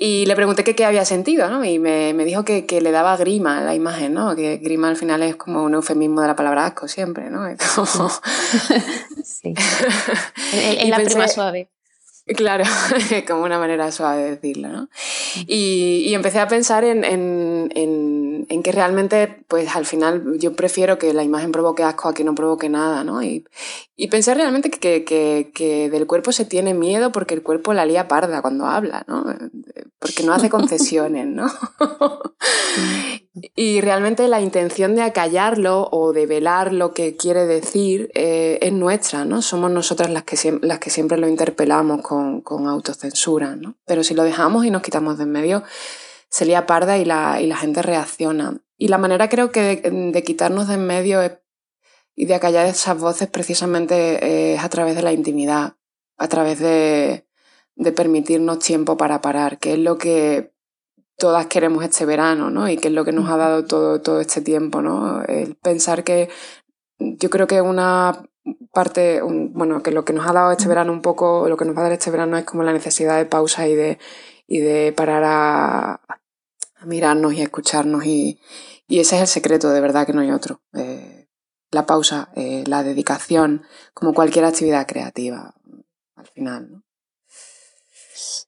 Y 0.05 0.27
le 0.27 0.35
pregunté 0.35 0.65
qué 0.65 0.85
había 0.85 1.05
sentido, 1.05 1.49
¿no? 1.49 1.65
Y 1.65 1.79
me, 1.79 2.13
dijo 2.25 2.45
que, 2.45 2.67
le 2.83 2.91
daba 2.91 3.17
grima 3.17 3.59
a 3.59 3.61
la 3.63 3.77
imagen, 3.77 4.15
¿no? 4.15 4.35
Que 4.35 4.57
grima 4.57 4.89
al 4.89 4.97
final 4.97 5.23
es 5.23 5.37
como 5.37 5.63
un 5.63 5.75
eufemismo 5.75 6.23
de 6.23 6.27
la 6.27 6.35
palabra 6.35 6.67
asco 6.67 6.89
siempre, 6.89 7.31
¿no? 7.31 7.47
sí. 9.25 9.55
En, 10.55 10.91
la 10.91 10.97
prima 10.97 11.29
suave. 11.29 11.69
Claro, 12.25 12.65
como 13.27 13.43
una 13.43 13.59
manera 13.59 13.91
suave 13.91 14.23
de 14.23 14.31
decirlo, 14.31 14.69
¿no? 14.69 14.89
Y, 15.47 16.15
empecé 16.15 16.39
a 16.39 16.47
pensar 16.47 16.85
en, 16.85 17.05
en, 17.05 18.63
que 18.63 18.71
realmente, 18.71 19.45
pues 19.49 19.75
al 19.75 19.87
final 19.87 20.39
yo 20.39 20.55
prefiero 20.55 20.99
que 20.99 21.13
la 21.15 21.25
imagen 21.25 21.51
provoque 21.51 21.83
asco 21.83 22.09
a 22.09 22.15
que 22.15 22.23
no 22.23 22.37
provoque 22.37 22.69
nada, 22.69 23.03
¿no? 23.03 23.23
Y, 23.25 23.45
y 23.97 24.07
pensé 24.07 24.35
realmente 24.35 24.71
que, 24.71 25.03
que, 25.05 25.51
que, 25.53 25.91
del 25.91 26.07
cuerpo 26.07 26.31
se 26.31 26.45
tiene 26.45 26.75
miedo 26.75 27.11
porque 27.11 27.35
el 27.35 27.43
cuerpo 27.43 27.75
la 27.75 27.87
lía 27.87 28.07
parda 28.07 28.41
cuando 28.41 28.67
habla, 28.67 29.05
¿no? 29.09 29.25
Porque 29.99 30.23
no 30.23 30.33
hace 30.33 30.49
concesiones, 30.51 31.27
¿no? 31.27 31.51
Y 33.35 33.81
realmente 33.81 34.29
la 34.29 34.43
intención 34.43 34.95
de 34.95 35.03
acallarlo 35.03 35.89
o 35.91 36.13
de 36.13 36.27
velar 36.27 36.75
lo 36.75 36.93
que 36.93 37.17
quiere 37.17 37.47
decir 37.47 38.11
eh, 38.15 38.59
es 38.61 38.73
nuestra, 38.75 39.25
¿no? 39.25 39.41
Somos 39.41 39.71
nosotras 39.71 40.11
las 40.11 40.25
que, 40.25 40.59
las 40.61 40.79
que 40.79 40.91
siempre 40.91 41.17
lo 41.17 41.29
interpelamos 41.29 42.03
con, 42.03 42.43
autocensura, 42.69 43.57
¿no? 43.57 43.77
Pero 43.87 44.05
si 44.05 44.15
lo 44.15 44.25
dejamos 44.25 44.67
y 44.67 44.71
nos 44.71 44.83
quitamos 44.83 45.17
de 45.17 45.25
en 45.25 45.33
medio, 45.33 45.63
se 46.29 46.45
lía 46.45 46.67
parda 46.67 46.99
y 46.99 47.07
la, 47.07 47.41
y 47.41 47.47
la 47.47 47.57
gente 47.57 47.81
reacciona. 47.81 48.59
Y 48.77 48.89
la 48.89 48.99
manera 48.99 49.31
creo 49.31 49.51
que 49.51 49.77
de, 49.77 50.23
quitarnos 50.23 50.69
de 50.69 50.75
en 50.75 50.87
medio 50.87 51.21
y 52.15 52.27
de 52.27 52.35
acallar 52.35 52.67
esas 52.67 52.99
voces 52.99 53.29
precisamente 53.29 54.55
es 54.55 54.63
a 54.63 54.69
través 54.69 54.95
de 54.95 55.03
la 55.03 55.13
intimidad, 55.13 55.77
a 56.19 56.29
través 56.29 56.59
de, 56.59 57.25
de 57.77 57.93
permitirnos 57.93 58.59
tiempo 58.59 58.99
para 58.99 59.23
parar, 59.23 59.59
que 59.59 59.73
es 59.73 59.79
lo 59.79 59.97
que 59.97 60.52
todas 61.23 61.47
queremos 61.47 61.85
este 61.85 62.05
verano, 62.05 62.51
¿no? 62.51 62.69
Y 62.69 62.79
que 62.79 62.89
es 62.89 62.95
lo 62.95 63.05
que 63.05 63.13
nos 63.13 63.31
ha 63.31 63.37
dado 63.37 63.65
todo, 63.65 64.01
todo 64.01 64.21
este 64.21 64.41
tiempo, 64.41 64.83
¿no? 64.83 65.23
El 65.23 65.55
pensar 65.55 66.03
que 66.03 66.29
yo 66.99 67.31
creo 67.31 67.47
que 67.47 67.61
una 67.61 68.25
parte, 68.73 69.23
bueno, 69.23 69.85
que 69.85 69.93
lo 69.93 70.05
que 70.05 70.13
nos 70.13 70.27
ha 70.29 70.33
dado 70.33 70.51
este 70.51 70.67
verano 70.67 70.93
un 70.93 71.01
poco, 71.01 71.49
lo 71.49 71.57
que 71.57 71.65
nos 71.65 71.77
va 71.77 71.83
a 71.83 71.83
dar 71.85 71.93
este 71.93 72.11
verano 72.11 72.37
es 72.37 72.45
como 72.45 72.65
la 72.65 72.73
necesidad 72.73 73.19
de 73.19 73.27
pausa 73.27 73.69
y 73.69 73.77
de, 73.77 74.01
y 74.49 74.59
de 74.59 74.93
parar 74.93 75.23
a, 75.25 76.01
mirarnos 76.87 77.35
y 77.35 77.41
a 77.41 77.45
escucharnos 77.45 78.05
y, 78.05 78.41
y, 78.89 78.99
ese 78.99 79.15
es 79.15 79.21
el 79.21 79.29
secreto, 79.29 79.71
de 79.71 79.81
verdad 79.81 80.05
que 80.05 80.13
no 80.13 80.23
hay 80.23 80.33
otro. 80.33 80.61
Eh, 80.75 81.29
la 81.71 81.87
pausa, 81.87 82.31
eh, 82.35 82.65
la 82.67 82.83
dedicación, 82.83 83.63
como 83.95 84.13
cualquier 84.13 84.45
actividad 84.45 84.89
creativa, 84.89 85.55
al 86.17 86.27
final, 86.27 86.69
¿no? 86.73 86.83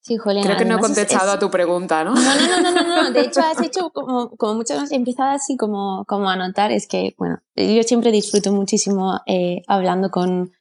Creo 0.06 0.56
que 0.58 0.66
no 0.66 0.76
he 0.76 0.80
contestado 0.80 1.32
a 1.32 1.38
tu 1.38 1.50
pregunta, 1.50 2.04
¿no? 2.04 2.14
No, 2.14 2.20
no, 2.20 2.60
no, 2.60 2.70
no, 2.72 3.02
no, 3.04 3.10
De 3.10 3.22
hecho, 3.22 3.40
has 3.40 3.58
hecho 3.62 3.90
como, 3.94 4.36
como 4.36 4.54
muchas 4.54 4.76
veces, 4.76 4.92
he 4.92 4.96
empezado 4.96 5.30
así 5.30 5.56
como, 5.56 6.04
como 6.06 6.28
a 6.28 6.36
notar, 6.36 6.72
es 6.72 6.86
que, 6.86 7.14
bueno, 7.16 7.40
yo 7.56 7.82
siempre 7.84 8.12
disfruto 8.12 8.52
muchísimo 8.52 9.20
eh, 9.26 9.62
hablando 9.66 10.10
con, 10.10 10.52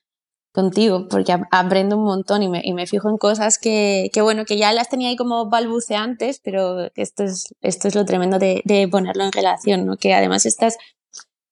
contigo, 0.53 1.08
porque 1.10 1.36
aprendo 1.51 1.97
un 1.97 2.06
montón 2.06 2.41
y 2.41 2.47
me, 2.47 2.62
y 2.63 2.73
me 2.73 2.88
fijo 2.88 3.10
en 3.10 3.17
cosas 3.17 3.58
que, 3.58 4.10
que, 4.13 4.21
bueno, 4.21 4.45
que 4.45 4.58
ya 4.58 4.71
las 4.71 4.88
tenía 4.88 5.10
ahí 5.10 5.17
como 5.17 5.49
balbuceantes, 5.49 6.39
pero 6.41 6.89
esto 6.95 7.23
es, 7.23 7.53
esto 7.62 7.89
es 7.89 7.95
lo 7.95 8.06
tremendo 8.06 8.39
de, 8.39 8.62
de 8.63 8.88
ponerlo 8.88 9.25
en 9.25 9.34
relación, 9.34 9.86
¿no? 9.86 9.97
Que 9.97 10.13
además 10.13 10.45
estás, 10.45 10.77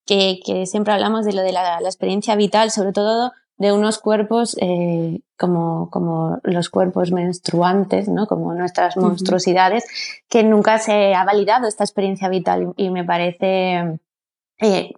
que, 0.05 0.39
que 0.45 0.65
siempre 0.65 0.93
hablamos 0.93 1.25
de 1.25 1.33
lo 1.33 1.41
de 1.41 1.51
la, 1.51 1.81
la 1.81 1.89
experiencia 1.89 2.37
vital, 2.37 2.71
sobre 2.71 2.93
todo 2.93 3.33
de 3.61 3.71
unos 3.71 3.99
cuerpos 3.99 4.57
eh, 4.59 5.19
como, 5.37 5.91
como 5.91 6.39
los 6.41 6.69
cuerpos 6.69 7.11
menstruantes, 7.11 8.09
¿no? 8.09 8.25
como 8.25 8.55
nuestras 8.55 8.97
monstruosidades, 8.97 9.85
que 10.27 10.43
nunca 10.43 10.79
se 10.79 11.13
ha 11.13 11.23
validado 11.23 11.67
esta 11.67 11.83
experiencia 11.83 12.27
vital 12.27 12.73
y, 12.75 12.89
me 12.89 13.03
parece 13.03 13.99
eh, 14.59 14.93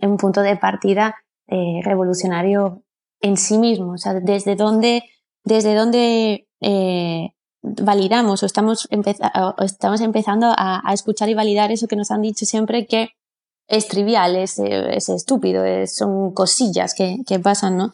un 0.00 0.16
punto 0.16 0.40
de 0.40 0.56
partida 0.56 1.16
eh, 1.48 1.80
revolucionario 1.84 2.82
en 3.20 3.36
sí 3.36 3.58
mismo. 3.58 3.92
O 3.92 3.98
sea, 3.98 4.14
desde 4.14 4.56
dónde, 4.56 5.04
desde 5.44 5.74
dónde 5.74 6.46
validamos 7.60 8.42
o 8.42 8.46
estamos, 8.46 8.88
estamos 9.58 10.00
empezando 10.00 10.46
a, 10.56 10.80
a, 10.82 10.94
escuchar 10.94 11.28
y 11.28 11.34
validar 11.34 11.72
eso 11.72 11.88
que 11.88 11.96
nos 11.96 12.10
han 12.10 12.22
dicho 12.22 12.46
siempre 12.46 12.86
que 12.86 13.10
es 13.68 13.86
trivial, 13.86 14.36
es, 14.36 14.58
es 14.58 15.08
estúpido, 15.08 15.64
son 15.86 16.32
cosillas 16.32 16.94
que, 16.94 17.18
que, 17.26 17.38
pasan, 17.38 17.76
¿no? 17.76 17.92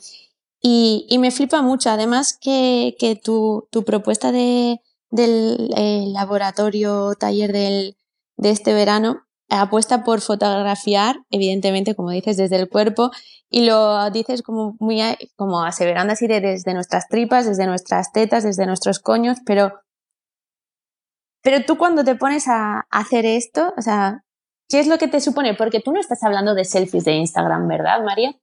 Y, 0.60 1.06
y, 1.10 1.18
me 1.18 1.30
flipa 1.30 1.60
mucho, 1.62 1.90
además 1.90 2.38
que, 2.40 2.96
que 2.98 3.16
tu, 3.16 3.68
tu, 3.70 3.84
propuesta 3.84 4.32
de, 4.32 4.80
del 5.10 5.70
eh, 5.76 6.04
laboratorio 6.06 7.14
taller 7.18 7.52
del, 7.52 7.96
de 8.36 8.50
este 8.50 8.72
verano 8.72 9.24
apuesta 9.50 10.04
por 10.04 10.20
fotografiar, 10.20 11.16
evidentemente, 11.30 11.94
como 11.94 12.10
dices, 12.10 12.36
desde 12.36 12.56
el 12.56 12.68
cuerpo 12.68 13.10
y 13.50 13.66
lo 13.66 14.10
dices 14.10 14.42
como 14.42 14.76
muy 14.80 15.00
como 15.36 15.62
aseverando 15.62 16.12
así 16.12 16.26
de 16.26 16.40
desde 16.40 16.74
nuestras 16.74 17.08
tripas, 17.08 17.46
desde 17.46 17.66
nuestras 17.66 18.10
tetas, 18.12 18.42
desde 18.42 18.66
nuestros 18.66 18.98
coños, 18.98 19.38
pero 19.44 19.72
pero 21.42 21.64
tú 21.64 21.76
cuando 21.76 22.04
te 22.04 22.14
pones 22.14 22.48
a 22.48 22.86
hacer 22.90 23.26
esto, 23.26 23.74
o 23.76 23.82
sea, 23.82 24.23
¿Qué 24.68 24.80
es 24.80 24.86
lo 24.86 24.98
que 24.98 25.08
te 25.08 25.20
supone? 25.20 25.54
Porque 25.54 25.80
tú 25.80 25.92
no 25.92 26.00
estás 26.00 26.22
hablando 26.22 26.54
de 26.54 26.64
selfies 26.64 27.04
de 27.04 27.12
Instagram, 27.12 27.68
¿verdad, 27.68 28.02
María? 28.02 28.34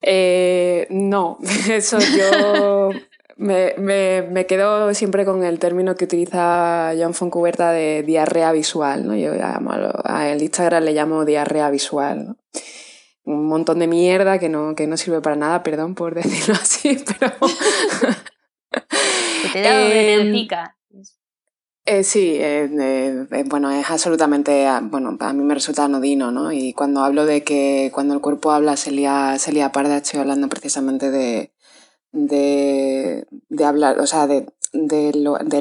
Eh, 0.00 0.86
no, 0.90 1.38
eso 1.70 1.98
yo 1.98 2.90
me, 3.36 3.74
me, 3.76 4.46
quedo 4.46 4.92
siempre 4.94 5.24
con 5.24 5.44
el 5.44 5.58
término 5.58 5.94
que 5.94 6.04
utiliza 6.04 6.92
John 6.98 7.14
Foncuberta 7.14 7.72
de 7.72 8.02
diarrea 8.02 8.52
visual. 8.52 9.06
¿no? 9.06 9.14
Yo 9.14 9.32
a 10.04 10.28
el 10.28 10.42
Instagram 10.42 10.84
le 10.84 10.92
llamo 10.92 11.24
diarrea 11.24 11.70
visual. 11.70 12.36
Un 13.24 13.46
montón 13.46 13.78
de 13.78 13.86
mierda 13.86 14.38
que 14.38 14.48
no, 14.48 14.74
que 14.74 14.86
no 14.86 14.96
sirve 14.96 15.20
para 15.20 15.36
nada, 15.36 15.62
perdón 15.62 15.94
por 15.94 16.14
decirlo 16.16 16.54
así, 16.54 16.98
pero... 17.18 17.32
te 19.52 19.60
da 19.62 19.82
eh, 19.82 20.48
eh, 21.90 22.04
sí, 22.04 22.36
eh, 22.38 22.68
eh, 23.30 23.44
bueno, 23.46 23.70
es 23.70 23.88
absolutamente, 23.90 24.66
ah, 24.66 24.80
bueno, 24.82 25.16
a 25.20 25.32
mí 25.32 25.42
me 25.42 25.54
resulta 25.54 25.84
anodino, 25.84 26.30
¿no? 26.30 26.52
Y 26.52 26.74
cuando 26.74 27.02
hablo 27.02 27.24
de 27.24 27.42
que 27.44 27.90
cuando 27.94 28.12
el 28.12 28.20
cuerpo 28.20 28.50
habla 28.52 28.76
se 28.76 28.90
lía, 28.90 29.36
se 29.38 29.52
lía 29.52 29.72
parda, 29.72 29.96
estoy 29.96 30.20
hablando 30.20 30.50
precisamente 30.50 31.10
de, 31.10 31.50
de, 32.12 33.26
de 33.48 33.64
hablar, 33.64 34.00
o 34.00 34.06
sea, 34.06 34.26
de, 34.26 34.46
de, 34.74 35.12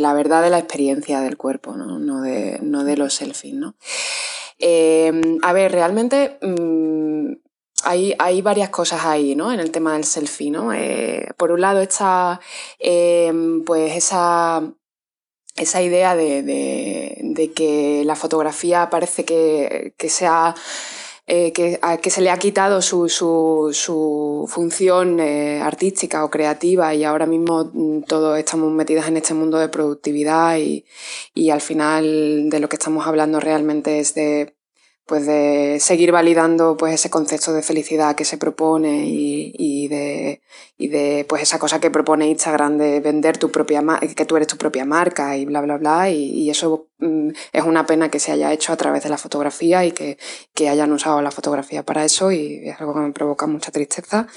la 0.02 0.14
verdad 0.14 0.44
de 0.44 0.50
la 0.50 0.60
experiencia 0.60 1.22
del 1.22 1.38
cuerpo, 1.38 1.78
¿no? 1.78 1.98
No 1.98 2.22
de, 2.22 2.60
no 2.62 2.84
de 2.84 2.98
los 2.98 3.14
selfies, 3.14 3.56
¿no? 3.56 3.76
a 5.44 5.54
ver, 5.54 5.72
realmente 5.72 6.40
mm, 6.42 7.34
hay, 7.84 8.16
hay, 8.20 8.42
varias 8.42 8.70
cosas 8.70 9.06
ahí, 9.06 9.34
¿no? 9.36 9.54
En 9.54 9.62
el 9.62 9.72
tema 9.72 9.94
del 9.94 10.04
selfie, 10.04 10.52
¿no? 10.52 10.72
por 11.38 11.52
un 11.52 11.62
lado 11.62 11.80
está, 11.80 12.42
pues, 13.66 13.96
esa 13.96 14.74
esa 15.58 15.82
idea 15.82 16.16
de, 16.16 16.44
de, 16.44 17.52
que 17.54 18.04
la 18.06 18.16
fotografía 18.16 18.90
parece 18.90 19.26
que, 19.26 19.94
que 19.98 20.10
eh, 21.30 21.52
que, 21.52 21.80
que, 22.02 22.10
se 22.10 22.22
le 22.22 22.30
ha 22.30 22.38
quitado 22.38 22.82
su, 22.82 23.10
su, 23.10 24.46
función 24.48 25.20
eh, 25.20 25.60
artística 25.62 26.24
o 26.24 26.30
creativa 26.30 26.94
y 26.94 27.04
ahora 27.04 27.26
mismo 27.26 27.70
mm, 27.74 28.04
todos 28.04 28.40
estamos 28.40 28.72
metidas 28.72 29.08
en 29.10 29.18
este 29.18 29.34
mundo 29.34 29.58
de 29.58 29.68
productividad 29.68 30.58
y, 30.58 30.86
y 31.34 31.50
al 31.50 31.60
final 31.60 32.50
de 32.50 32.60
lo 32.62 32.70
que 32.70 32.78
estamos 32.78 33.06
hablando 33.08 33.42
realmente 33.42 34.00
es 34.00 34.14
de 34.14 34.58
pues 35.08 35.26
de 35.26 35.78
seguir 35.80 36.12
validando 36.12 36.76
pues 36.78 36.94
ese 36.94 37.10
concepto 37.10 37.54
de 37.54 37.64
felicidad 37.64 38.16
que 38.16 38.26
se 38.26 38.38
propone 38.38 39.06
y, 39.08 39.88
de, 39.88 40.42
y 40.78 40.90
de 40.90 41.26
pues 41.28 41.42
esa 41.42 41.58
cosa 41.60 41.80
que 41.80 41.90
propone 41.90 42.28
Instagram 42.28 42.78
de 42.78 43.00
vender 43.00 43.38
tu 43.38 43.52
propia 43.52 43.84
que 44.16 44.26
tú 44.26 44.36
eres 44.36 44.48
tu 44.48 44.58
propia 44.58 44.86
marca 44.86 45.36
y 45.36 45.46
bla 45.46 45.62
bla 45.62 45.78
bla 45.78 46.10
y, 46.10 46.50
eso 46.50 46.88
mm, 47.00 47.30
es 47.52 47.64
una 47.64 47.86
pena 47.86 48.10
que 48.10 48.20
se 48.20 48.32
haya 48.32 48.54
hecho 48.54 48.74
a 48.74 48.78
través 48.78 49.04
de 49.04 49.10
la 49.10 49.18
fotografía 49.18 49.86
y 49.86 49.92
que, 49.92 50.18
que 50.54 50.70
hayan 50.70 50.92
usado 50.92 51.22
la 51.22 51.32
fotografía 51.32 51.84
para 51.84 52.06
eso 52.06 52.32
y 52.32 52.70
es 52.70 52.80
algo 52.80 52.94
que 52.94 53.00
me 53.00 53.12
provoca 53.12 53.48
mucha 53.48 53.72
tristeza 53.72 54.28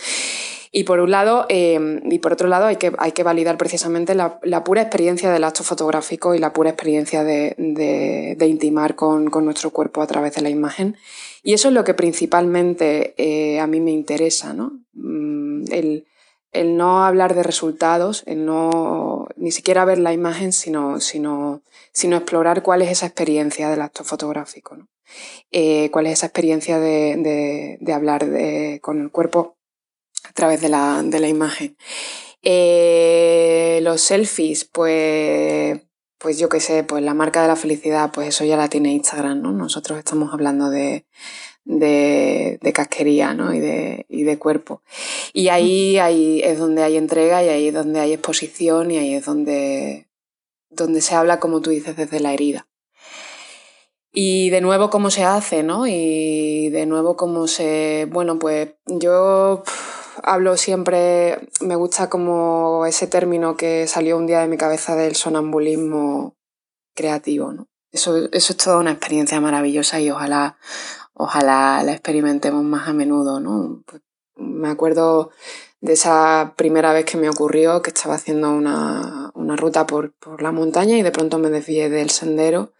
y 0.72 0.84
por 0.84 1.00
un 1.00 1.10
lado, 1.10 1.46
em, 1.48 2.00
y 2.10 2.20
por 2.20 2.32
otro 2.32 2.46
lado, 2.46 2.66
hay 2.66 2.76
que, 2.76 2.92
hay 2.98 3.10
que 3.10 3.24
validar 3.24 3.58
precisamente 3.58 4.14
la, 4.14 4.38
la, 4.44 4.62
pura 4.62 4.82
experiencia 4.82 5.32
del 5.32 5.42
acto 5.42 5.64
fotográfico 5.64 6.32
y 6.32 6.38
la 6.38 6.52
pura 6.52 6.70
experiencia 6.70 7.24
de, 7.24 7.56
de, 7.58 8.36
de 8.38 8.46
intimar 8.46 8.94
con, 8.94 9.30
con, 9.30 9.44
nuestro 9.44 9.70
cuerpo 9.70 10.00
a 10.00 10.06
través 10.06 10.36
de 10.36 10.42
la 10.42 10.48
imagen. 10.48 10.96
Y 11.42 11.54
eso 11.54 11.68
es 11.68 11.74
lo 11.74 11.82
que 11.82 11.94
principalmente 11.94 13.14
eh, 13.16 13.58
a 13.58 13.66
mí 13.66 13.80
me 13.80 13.90
interesa, 13.90 14.52
¿no? 14.52 14.78
Mm, 14.94 15.64
el, 15.72 16.06
el, 16.52 16.76
no 16.76 17.04
hablar 17.04 17.34
de 17.34 17.42
resultados, 17.42 18.22
el 18.26 18.44
no 18.44 19.28
ni 19.36 19.50
siquiera 19.50 19.84
ver 19.84 19.98
la 19.98 20.12
imagen, 20.12 20.52
sino, 20.52 21.00
sino, 21.00 21.62
sino 21.92 22.16
explorar 22.16 22.62
cuál 22.62 22.82
es 22.82 22.90
esa 22.90 23.06
experiencia 23.06 23.70
del 23.70 23.82
acto 23.82 24.04
fotográfico, 24.04 24.76
¿no? 24.76 24.88
Eh, 25.50 25.90
cuál 25.90 26.06
es 26.06 26.14
esa 26.14 26.26
experiencia 26.26 26.78
de, 26.78 27.78
de, 27.80 27.92
hablar 27.92 28.26
con 28.80 29.00
el 29.00 29.10
cuerpo 29.10 29.56
a 30.28 30.32
través 30.32 30.60
de 30.60 30.68
la, 30.68 31.02
la 31.02 31.28
imagen. 31.28 31.76
Eh, 32.42 33.80
los 33.82 34.00
selfies, 34.00 34.64
pues, 34.64 35.80
pues 36.18 36.38
yo 36.38 36.48
qué 36.48 36.60
sé, 36.60 36.84
pues 36.84 37.02
la 37.02 37.14
marca 37.14 37.42
de 37.42 37.48
la 37.48 37.56
felicidad, 37.56 38.12
pues 38.12 38.28
eso 38.28 38.44
ya 38.44 38.56
la 38.56 38.68
tiene 38.68 38.92
Instagram, 38.92 39.42
¿no? 39.42 39.52
Nosotros 39.52 39.98
estamos 39.98 40.32
hablando 40.32 40.70
de, 40.70 41.06
de, 41.78 42.58
de 42.60 42.72
casquería 42.72 43.34
¿no? 43.34 43.54
y, 43.54 43.60
de, 43.60 44.06
y 44.08 44.24
de 44.24 44.38
cuerpo. 44.38 44.82
Y 45.32 45.48
ahí, 45.48 45.98
ahí 45.98 46.40
es 46.42 46.58
donde 46.58 46.82
hay 46.82 46.96
entrega 46.96 47.42
y 47.44 47.48
ahí 47.48 47.68
es 47.68 47.74
donde 47.74 48.00
hay 48.00 48.12
exposición 48.12 48.90
y 48.90 48.98
ahí 48.98 49.14
es 49.14 49.24
donde, 49.24 50.08
donde 50.68 51.00
se 51.00 51.14
habla, 51.14 51.38
como 51.38 51.60
tú 51.60 51.70
dices, 51.70 51.96
desde 51.96 52.20
la 52.20 52.32
herida. 52.32 52.66
Y 54.12 54.50
de 54.50 54.60
nuevo 54.60 54.90
cómo 54.90 55.10
se 55.10 55.22
hace, 55.22 55.62
¿no? 55.62 55.86
Y 55.86 56.68
de 56.70 56.86
nuevo 56.86 57.16
cómo 57.16 57.46
se... 57.46 58.08
Bueno, 58.10 58.40
pues 58.40 58.70
yo 58.86 59.62
hablo 60.24 60.56
siempre, 60.56 61.38
me 61.60 61.76
gusta 61.76 62.10
como 62.10 62.84
ese 62.86 63.06
término 63.06 63.56
que 63.56 63.86
salió 63.86 64.16
un 64.16 64.26
día 64.26 64.40
de 64.40 64.48
mi 64.48 64.56
cabeza 64.56 64.96
del 64.96 65.14
sonambulismo 65.14 66.34
creativo, 66.96 67.52
¿no? 67.52 67.68
Eso, 67.92 68.16
eso 68.32 68.52
es 68.52 68.56
toda 68.56 68.78
una 68.78 68.92
experiencia 68.92 69.40
maravillosa 69.40 70.00
y 70.00 70.10
ojalá 70.10 70.58
ojalá 71.20 71.82
la 71.84 71.92
experimentemos 71.92 72.64
más 72.64 72.88
a 72.88 72.92
menudo, 72.92 73.40
¿no? 73.40 73.84
Me 74.36 74.68
acuerdo 74.68 75.30
de 75.80 75.92
esa 75.92 76.54
primera 76.56 76.92
vez 76.92 77.04
que 77.04 77.18
me 77.18 77.28
ocurrió 77.28 77.82
que 77.82 77.90
estaba 77.90 78.14
haciendo 78.14 78.50
una, 78.50 79.32
ruta 79.56 79.86
por, 79.86 80.14
la 80.40 80.52
montaña 80.52 80.96
y 80.96 81.02
de 81.02 81.10
pronto 81.10 81.38
me 81.38 81.50
desvié 81.50 81.90
del 81.90 82.10
sendero 82.10 82.72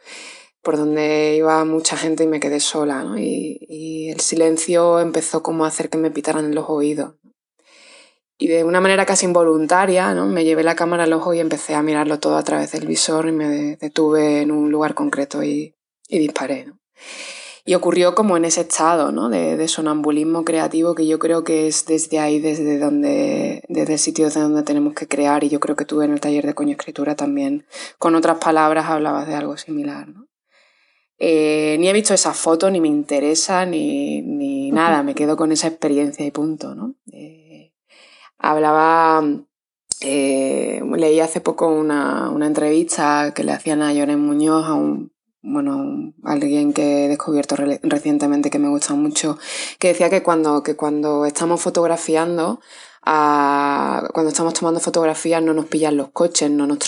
por 0.62 0.76
donde 0.76 1.34
iba 1.36 1.64
mucha 1.64 1.96
gente 1.96 2.24
y 2.24 2.26
me 2.26 2.40
quedé 2.40 2.60
sola, 2.60 3.02
¿no? 3.02 3.18
y, 3.18 3.58
y, 3.68 4.10
el 4.10 4.20
silencio 4.20 5.00
empezó 5.00 5.42
como 5.42 5.64
a 5.64 5.68
hacer 5.68 5.88
que 5.88 5.96
me 5.96 6.10
pitaran 6.10 6.54
los 6.54 6.66
oídos. 6.68 7.14
Y 8.36 8.48
de 8.48 8.64
una 8.64 8.80
manera 8.80 9.06
casi 9.06 9.26
involuntaria, 9.26 10.14
¿no? 10.14 10.26
Me 10.26 10.44
llevé 10.44 10.62
la 10.62 10.74
cámara 10.74 11.04
al 11.04 11.12
ojo 11.12 11.34
y 11.34 11.40
empecé 11.40 11.74
a 11.74 11.82
mirarlo 11.82 12.20
todo 12.20 12.36
a 12.36 12.42
través 12.42 12.72
del 12.72 12.86
visor 12.86 13.28
y 13.28 13.32
me 13.32 13.76
detuve 13.76 14.40
en 14.42 14.50
un 14.50 14.70
lugar 14.70 14.94
concreto 14.94 15.42
y, 15.42 15.74
y 16.08 16.18
disparé, 16.18 16.66
¿no? 16.66 16.78
Y 17.64 17.74
ocurrió 17.74 18.14
como 18.14 18.36
en 18.36 18.44
ese 18.44 18.62
estado 18.62 19.12
¿no? 19.12 19.28
de, 19.28 19.68
sonambulismo 19.68 20.44
creativo 20.44 20.94
que 20.94 21.06
yo 21.06 21.18
creo 21.18 21.44
que 21.44 21.66
es 21.66 21.86
desde 21.86 22.18
ahí, 22.18 22.40
desde 22.40 22.78
donde, 22.78 23.62
desde 23.68 23.94
el 23.94 23.98
sitio 23.98 24.24
desde 24.24 24.40
donde 24.40 24.62
tenemos 24.62 24.94
que 24.94 25.06
crear. 25.06 25.44
Y 25.44 25.48
yo 25.48 25.60
creo 25.60 25.76
que 25.76 25.84
tú 25.84 26.02
en 26.02 26.12
el 26.12 26.20
taller 26.20 26.46
de 26.46 26.54
coño 26.54 26.72
escritura 26.72 27.16
también, 27.16 27.66
con 27.98 28.14
otras 28.14 28.38
palabras, 28.38 28.86
hablabas 28.86 29.28
de 29.28 29.34
algo 29.34 29.56
similar. 29.56 30.08
¿no? 30.08 30.26
Eh, 31.18 31.76
ni 31.78 31.88
he 31.88 31.92
visto 31.92 32.14
esa 32.14 32.32
foto, 32.32 32.70
ni 32.70 32.80
me 32.80 32.88
interesa, 32.88 33.66
ni, 33.66 34.22
ni 34.22 34.70
nada. 34.72 35.02
Me 35.02 35.14
quedo 35.14 35.36
con 35.36 35.52
esa 35.52 35.68
experiencia 35.68 36.24
y 36.24 36.30
punto. 36.30 36.74
¿no? 36.74 36.94
Eh, 37.12 37.72
hablaba. 38.38 39.22
Eh, 40.02 40.82
leí 40.96 41.20
hace 41.20 41.42
poco 41.42 41.66
una, 41.66 42.30
una, 42.30 42.46
entrevista 42.46 43.34
que 43.34 43.44
le 43.44 43.52
hacían 43.52 43.82
a 43.82 43.92
Lloren 43.92 44.18
Muñoz, 44.18 44.64
a 44.64 44.72
un 44.72 45.12
bueno, 45.42 46.12
alguien 46.22 46.72
que 46.72 47.04
he 47.04 47.08
descubierto 47.08 47.56
recientemente 47.56 48.50
que 48.50 48.58
me 48.58 48.68
gusta 48.68 48.94
mucho, 48.94 49.38
que 49.78 49.88
decía 49.88 50.10
que 50.10 50.22
cuando, 50.22 50.62
que 50.62 50.76
cuando 50.76 51.24
estamos 51.24 51.60
fotografiando, 51.60 52.60
a, 53.02 54.08
cuando 54.12 54.30
estamos 54.30 54.52
tomando 54.52 54.80
fotografías 54.80 55.42
no 55.42 55.54
nos 55.54 55.66
pillan 55.66 55.96
los 55.96 56.10
coches, 56.10 56.50
no 56.50 56.66
nos, 56.66 56.78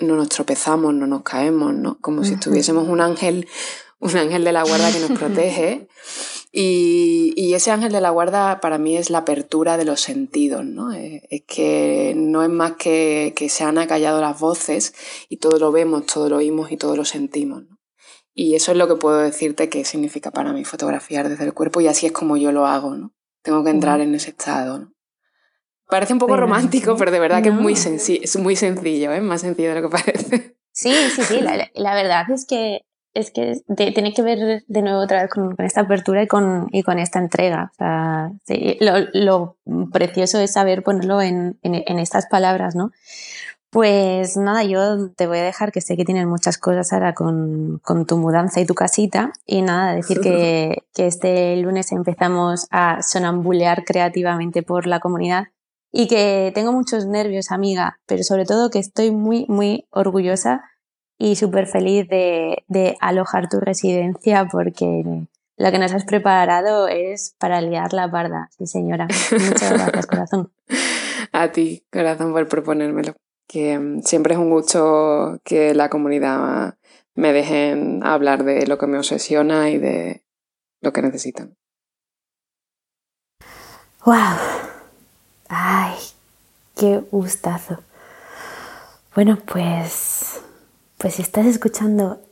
no 0.00 0.16
nos 0.16 0.28
tropezamos, 0.28 0.92
no 0.94 1.06
nos 1.06 1.22
caemos, 1.22 1.72
¿no? 1.74 1.98
Como 2.00 2.24
si 2.24 2.36
tuviésemos 2.36 2.88
un 2.88 3.00
ángel, 3.00 3.48
un 3.98 4.16
ángel 4.16 4.44
de 4.44 4.52
la 4.52 4.64
guarda 4.64 4.92
que 4.92 5.00
nos 5.00 5.18
protege. 5.18 5.88
Y, 6.54 7.32
y, 7.34 7.54
ese 7.54 7.70
ángel 7.70 7.92
de 7.92 8.02
la 8.02 8.10
guarda 8.10 8.60
para 8.60 8.76
mí 8.76 8.98
es 8.98 9.08
la 9.08 9.18
apertura 9.18 9.78
de 9.78 9.86
los 9.86 10.02
sentidos, 10.02 10.66
¿no? 10.66 10.92
Es, 10.92 11.22
es, 11.30 11.44
que 11.46 12.12
no 12.14 12.42
es 12.42 12.50
más 12.50 12.72
que, 12.72 13.32
que 13.34 13.48
se 13.48 13.64
han 13.64 13.78
acallado 13.78 14.20
las 14.20 14.38
voces 14.38 14.92
y 15.30 15.38
todo 15.38 15.58
lo 15.58 15.72
vemos, 15.72 16.04
todo 16.04 16.28
lo 16.28 16.36
oímos 16.36 16.70
y 16.70 16.76
todo 16.76 16.94
lo 16.94 17.06
sentimos. 17.06 17.62
¿no? 17.62 17.81
Y 18.34 18.54
eso 18.54 18.72
es 18.72 18.78
lo 18.78 18.88
que 18.88 18.96
puedo 18.96 19.18
decirte 19.18 19.68
que 19.68 19.84
significa 19.84 20.30
para 20.30 20.52
mí 20.52 20.64
fotografiar 20.64 21.28
desde 21.28 21.44
el 21.44 21.52
cuerpo 21.52 21.80
y 21.80 21.88
así 21.88 22.06
es 22.06 22.12
como 22.12 22.36
yo 22.36 22.52
lo 22.52 22.66
hago, 22.66 22.94
¿no? 22.94 23.12
Tengo 23.42 23.62
que 23.64 23.70
entrar 23.70 24.00
en 24.00 24.14
ese 24.14 24.30
estado, 24.30 24.78
¿no? 24.78 24.92
Parece 25.88 26.14
un 26.14 26.18
poco 26.18 26.38
romántico, 26.38 26.96
pero 26.96 27.10
de 27.10 27.20
verdad 27.20 27.42
que 27.42 27.50
es 27.50 27.54
muy, 27.54 27.74
es 27.74 28.36
muy 28.38 28.56
sencillo, 28.56 29.12
¿eh? 29.12 29.20
Más 29.20 29.42
sencillo 29.42 29.74
de 29.74 29.80
lo 29.82 29.90
que 29.90 29.96
parece. 29.96 30.56
Sí, 30.72 30.94
sí, 31.14 31.22
sí. 31.22 31.40
La, 31.74 31.94
verdad 31.94 32.30
es 32.30 32.46
que 32.46 32.80
es 33.12 33.30
que 33.30 33.60
tiene 33.76 34.14
que 34.14 34.22
ver 34.22 34.64
de 34.66 34.82
nuevo 34.82 35.00
otra 35.00 35.20
vez 35.20 35.30
con, 35.30 35.54
esta 35.58 35.82
apertura 35.82 36.22
y 36.22 36.26
con, 36.26 36.68
y 36.72 36.82
con 36.82 36.98
esta 36.98 37.18
entrega. 37.18 37.70
O 37.72 37.74
sea, 37.76 38.32
lo, 38.80 39.58
precioso 39.92 40.40
es 40.40 40.52
saber 40.52 40.82
ponerlo 40.82 41.20
en, 41.20 41.58
en, 41.62 41.98
estas 41.98 42.26
palabras, 42.26 42.74
¿no? 42.74 42.90
Pues 43.72 44.36
nada, 44.36 44.64
yo 44.64 45.08
te 45.16 45.26
voy 45.26 45.38
a 45.38 45.44
dejar 45.44 45.72
que 45.72 45.80
sé 45.80 45.96
que 45.96 46.04
tienes 46.04 46.26
muchas 46.26 46.58
cosas 46.58 46.92
ahora 46.92 47.14
con, 47.14 47.80
con 47.82 48.04
tu 48.04 48.18
mudanza 48.18 48.60
y 48.60 48.66
tu 48.66 48.74
casita. 48.74 49.32
Y 49.46 49.62
nada, 49.62 49.94
decir 49.94 50.20
que, 50.20 50.82
que, 50.94 51.06
este 51.06 51.56
lunes 51.56 51.90
empezamos 51.90 52.66
a 52.70 53.00
sonambulear 53.00 53.84
creativamente 53.86 54.62
por 54.62 54.86
la 54.86 55.00
comunidad 55.00 55.44
y 55.90 56.06
que 56.06 56.52
tengo 56.54 56.70
muchos 56.72 57.06
nervios, 57.06 57.50
amiga, 57.50 57.98
pero 58.04 58.24
sobre 58.24 58.44
todo 58.44 58.68
que 58.68 58.78
estoy 58.78 59.10
muy, 59.10 59.46
muy 59.48 59.86
orgullosa 59.88 60.64
y 61.16 61.36
súper 61.36 61.66
feliz 61.66 62.06
de, 62.10 62.64
de 62.68 62.98
alojar 63.00 63.48
tu 63.48 63.58
residencia 63.58 64.48
porque 64.52 65.24
lo 65.56 65.70
que 65.70 65.78
nos 65.78 65.94
has 65.94 66.04
preparado 66.04 66.88
es 66.88 67.36
para 67.38 67.62
liar 67.62 67.94
la 67.94 68.10
parda. 68.10 68.50
Sí, 68.50 68.66
señora. 68.66 69.08
Muchas 69.32 69.72
gracias, 69.72 70.06
corazón. 70.06 70.52
A 71.32 71.52
ti, 71.52 71.86
corazón, 71.90 72.32
por 72.32 72.46
proponérmelo 72.48 73.14
que 73.52 73.78
mm, 73.78 74.02
siempre 74.02 74.32
es 74.32 74.40
un 74.40 74.50
gusto 74.50 75.38
que 75.44 75.74
la 75.74 75.90
comunidad 75.90 76.78
me 77.14 77.34
dejen 77.34 78.02
hablar 78.02 78.44
de 78.44 78.66
lo 78.66 78.78
que 78.78 78.86
me 78.86 78.96
obsesiona 78.96 79.68
y 79.68 79.76
de 79.76 80.24
lo 80.80 80.92
que 80.92 81.02
necesitan. 81.02 81.54
¡Wow! 84.06 84.38
¡Ay! 85.48 85.94
¡Qué 86.74 87.02
gustazo! 87.10 87.80
Bueno, 89.14 89.38
pues, 89.44 90.40
pues 90.96 91.14
si 91.14 91.22
estás 91.22 91.44
escuchando 91.44 92.22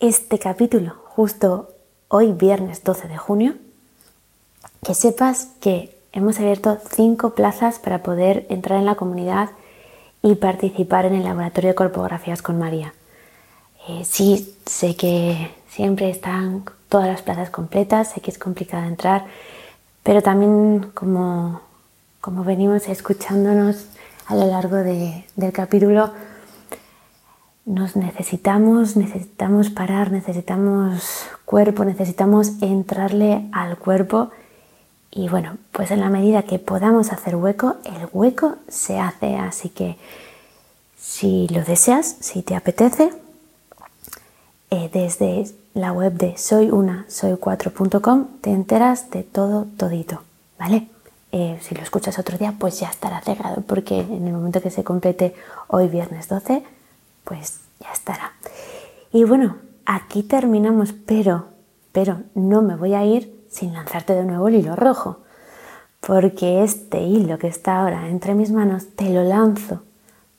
este 0.00 0.38
capítulo 0.38 0.94
justo 1.04 1.74
hoy, 2.08 2.32
viernes 2.32 2.82
12 2.82 3.08
de 3.08 3.18
junio, 3.18 3.54
que 4.82 4.94
sepas 4.94 5.50
que 5.60 5.94
hemos 6.12 6.38
abierto 6.38 6.78
cinco 6.94 7.34
plazas 7.34 7.78
para 7.78 8.02
poder 8.02 8.46
entrar 8.48 8.78
en 8.78 8.86
la 8.86 8.94
comunidad 8.94 9.50
y 10.26 10.34
participar 10.34 11.06
en 11.06 11.14
el 11.14 11.22
laboratorio 11.22 11.70
de 11.70 11.76
corpografías 11.76 12.42
con 12.42 12.58
María. 12.58 12.92
Eh, 13.88 14.04
sí, 14.04 14.56
sé 14.66 14.96
que 14.96 15.54
siempre 15.68 16.10
están 16.10 16.64
todas 16.88 17.06
las 17.06 17.22
plazas 17.22 17.48
completas, 17.50 18.10
sé 18.10 18.20
que 18.20 18.32
es 18.32 18.38
complicado 18.38 18.84
entrar, 18.88 19.26
pero 20.02 20.22
también 20.22 20.90
como, 20.94 21.60
como 22.20 22.42
venimos 22.42 22.88
escuchándonos 22.88 23.86
a 24.26 24.34
lo 24.34 24.46
largo 24.46 24.78
del 24.78 25.52
capítulo, 25.52 26.10
nos 27.64 27.94
necesitamos, 27.94 28.96
necesitamos 28.96 29.70
parar, 29.70 30.10
necesitamos 30.10 31.24
cuerpo, 31.44 31.84
necesitamos 31.84 32.60
entrarle 32.62 33.48
al 33.52 33.78
cuerpo 33.78 34.32
y 35.16 35.30
bueno, 35.30 35.56
pues 35.72 35.90
en 35.90 36.00
la 36.00 36.10
medida 36.10 36.42
que 36.42 36.58
podamos 36.58 37.10
hacer 37.10 37.36
hueco, 37.36 37.76
el 37.84 38.06
hueco 38.12 38.56
se 38.68 38.98
hace. 38.98 39.36
Así 39.36 39.70
que 39.70 39.96
si 40.98 41.48
lo 41.48 41.64
deseas, 41.64 42.16
si 42.20 42.42
te 42.42 42.54
apetece, 42.54 43.10
eh, 44.70 44.90
desde 44.92 45.46
la 45.72 45.92
web 45.92 46.12
de 46.12 46.34
soyuna-soy4.com 46.34 48.26
te 48.42 48.50
enteras 48.50 49.08
de 49.10 49.22
todo 49.22 49.66
todito, 49.78 50.20
¿vale? 50.58 50.88
Eh, 51.32 51.58
si 51.62 51.74
lo 51.74 51.82
escuchas 51.82 52.18
otro 52.18 52.36
día, 52.36 52.54
pues 52.58 52.78
ya 52.78 52.88
estará 52.90 53.22
cerrado, 53.22 53.62
porque 53.62 54.00
en 54.00 54.26
el 54.26 54.34
momento 54.34 54.60
que 54.60 54.70
se 54.70 54.84
complete 54.84 55.34
hoy 55.68 55.88
viernes 55.88 56.28
12, 56.28 56.62
pues 57.24 57.60
ya 57.80 57.90
estará. 57.90 58.32
Y 59.14 59.24
bueno, 59.24 59.56
aquí 59.86 60.22
terminamos, 60.22 60.92
pero, 60.92 61.46
pero 61.92 62.20
no 62.34 62.60
me 62.60 62.76
voy 62.76 62.92
a 62.92 63.02
ir 63.06 63.35
sin 63.56 63.72
lanzarte 63.72 64.14
de 64.14 64.24
nuevo 64.24 64.48
el 64.48 64.56
hilo 64.56 64.76
rojo, 64.76 65.20
porque 66.06 66.62
este 66.62 67.00
hilo 67.00 67.38
que 67.38 67.46
está 67.46 67.80
ahora 67.80 68.08
entre 68.10 68.34
mis 68.34 68.52
manos 68.52 68.94
te 68.94 69.08
lo 69.08 69.24
lanzo 69.24 69.82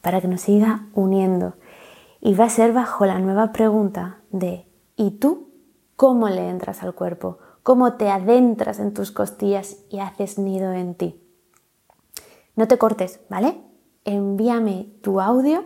para 0.02 0.22
que 0.22 0.28
nos 0.28 0.42
siga 0.42 0.86
uniendo 0.94 1.56
y 2.22 2.36
va 2.36 2.46
a 2.46 2.50
ser 2.50 2.74
bajo 2.74 3.08
la 3.08 3.18
nueva 3.18 3.52
pregunta 3.54 4.18
de 4.30 4.68
¿y 4.96 5.12
tú 5.12 5.50
cómo 5.96 6.30
le 6.30 6.48
entras 6.48 6.84
al 6.84 6.94
cuerpo? 6.94 7.40
¿Cómo 7.64 7.94
te 7.94 8.10
adentras 8.10 8.80
en 8.80 8.94
tus 8.94 9.12
costillas 9.12 9.78
y 9.90 10.00
haces 10.00 10.38
nido 10.38 10.72
en 10.72 10.94
ti? 10.94 11.20
No 12.56 12.68
te 12.68 12.78
cortes, 12.78 13.20
¿vale? 13.30 13.58
Envíame 14.06 14.92
tu 15.02 15.20
audio 15.20 15.66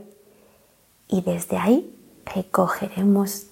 Y 1.07 1.21
desde 1.21 1.57
ahí 1.57 1.95
recogeremos 2.25 3.47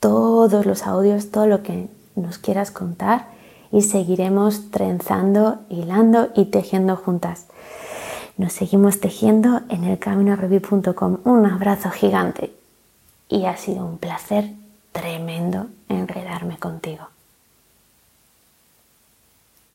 todos 0.00 0.66
los 0.66 0.86
audios, 0.86 1.30
todo 1.30 1.46
lo 1.46 1.62
que 1.62 1.88
nos 2.16 2.38
quieras 2.38 2.70
contar 2.70 3.28
y 3.70 3.82
seguiremos 3.82 4.70
trenzando, 4.70 5.58
hilando 5.68 6.30
y 6.34 6.46
tejiendo 6.46 6.96
juntas. 6.96 7.46
Nos 8.36 8.52
seguimos 8.52 9.00
tejiendo 9.00 9.60
en 9.68 9.84
el 9.84 9.98
caminorevi.com. 9.98 11.18
Un 11.24 11.46
abrazo 11.46 11.90
gigante 11.90 12.52
y 13.28 13.46
ha 13.46 13.56
sido 13.56 13.84
un 13.84 13.98
placer 13.98 14.50
tremendo 14.92 15.66
enredarme 15.88 16.58
contigo. 16.58 17.08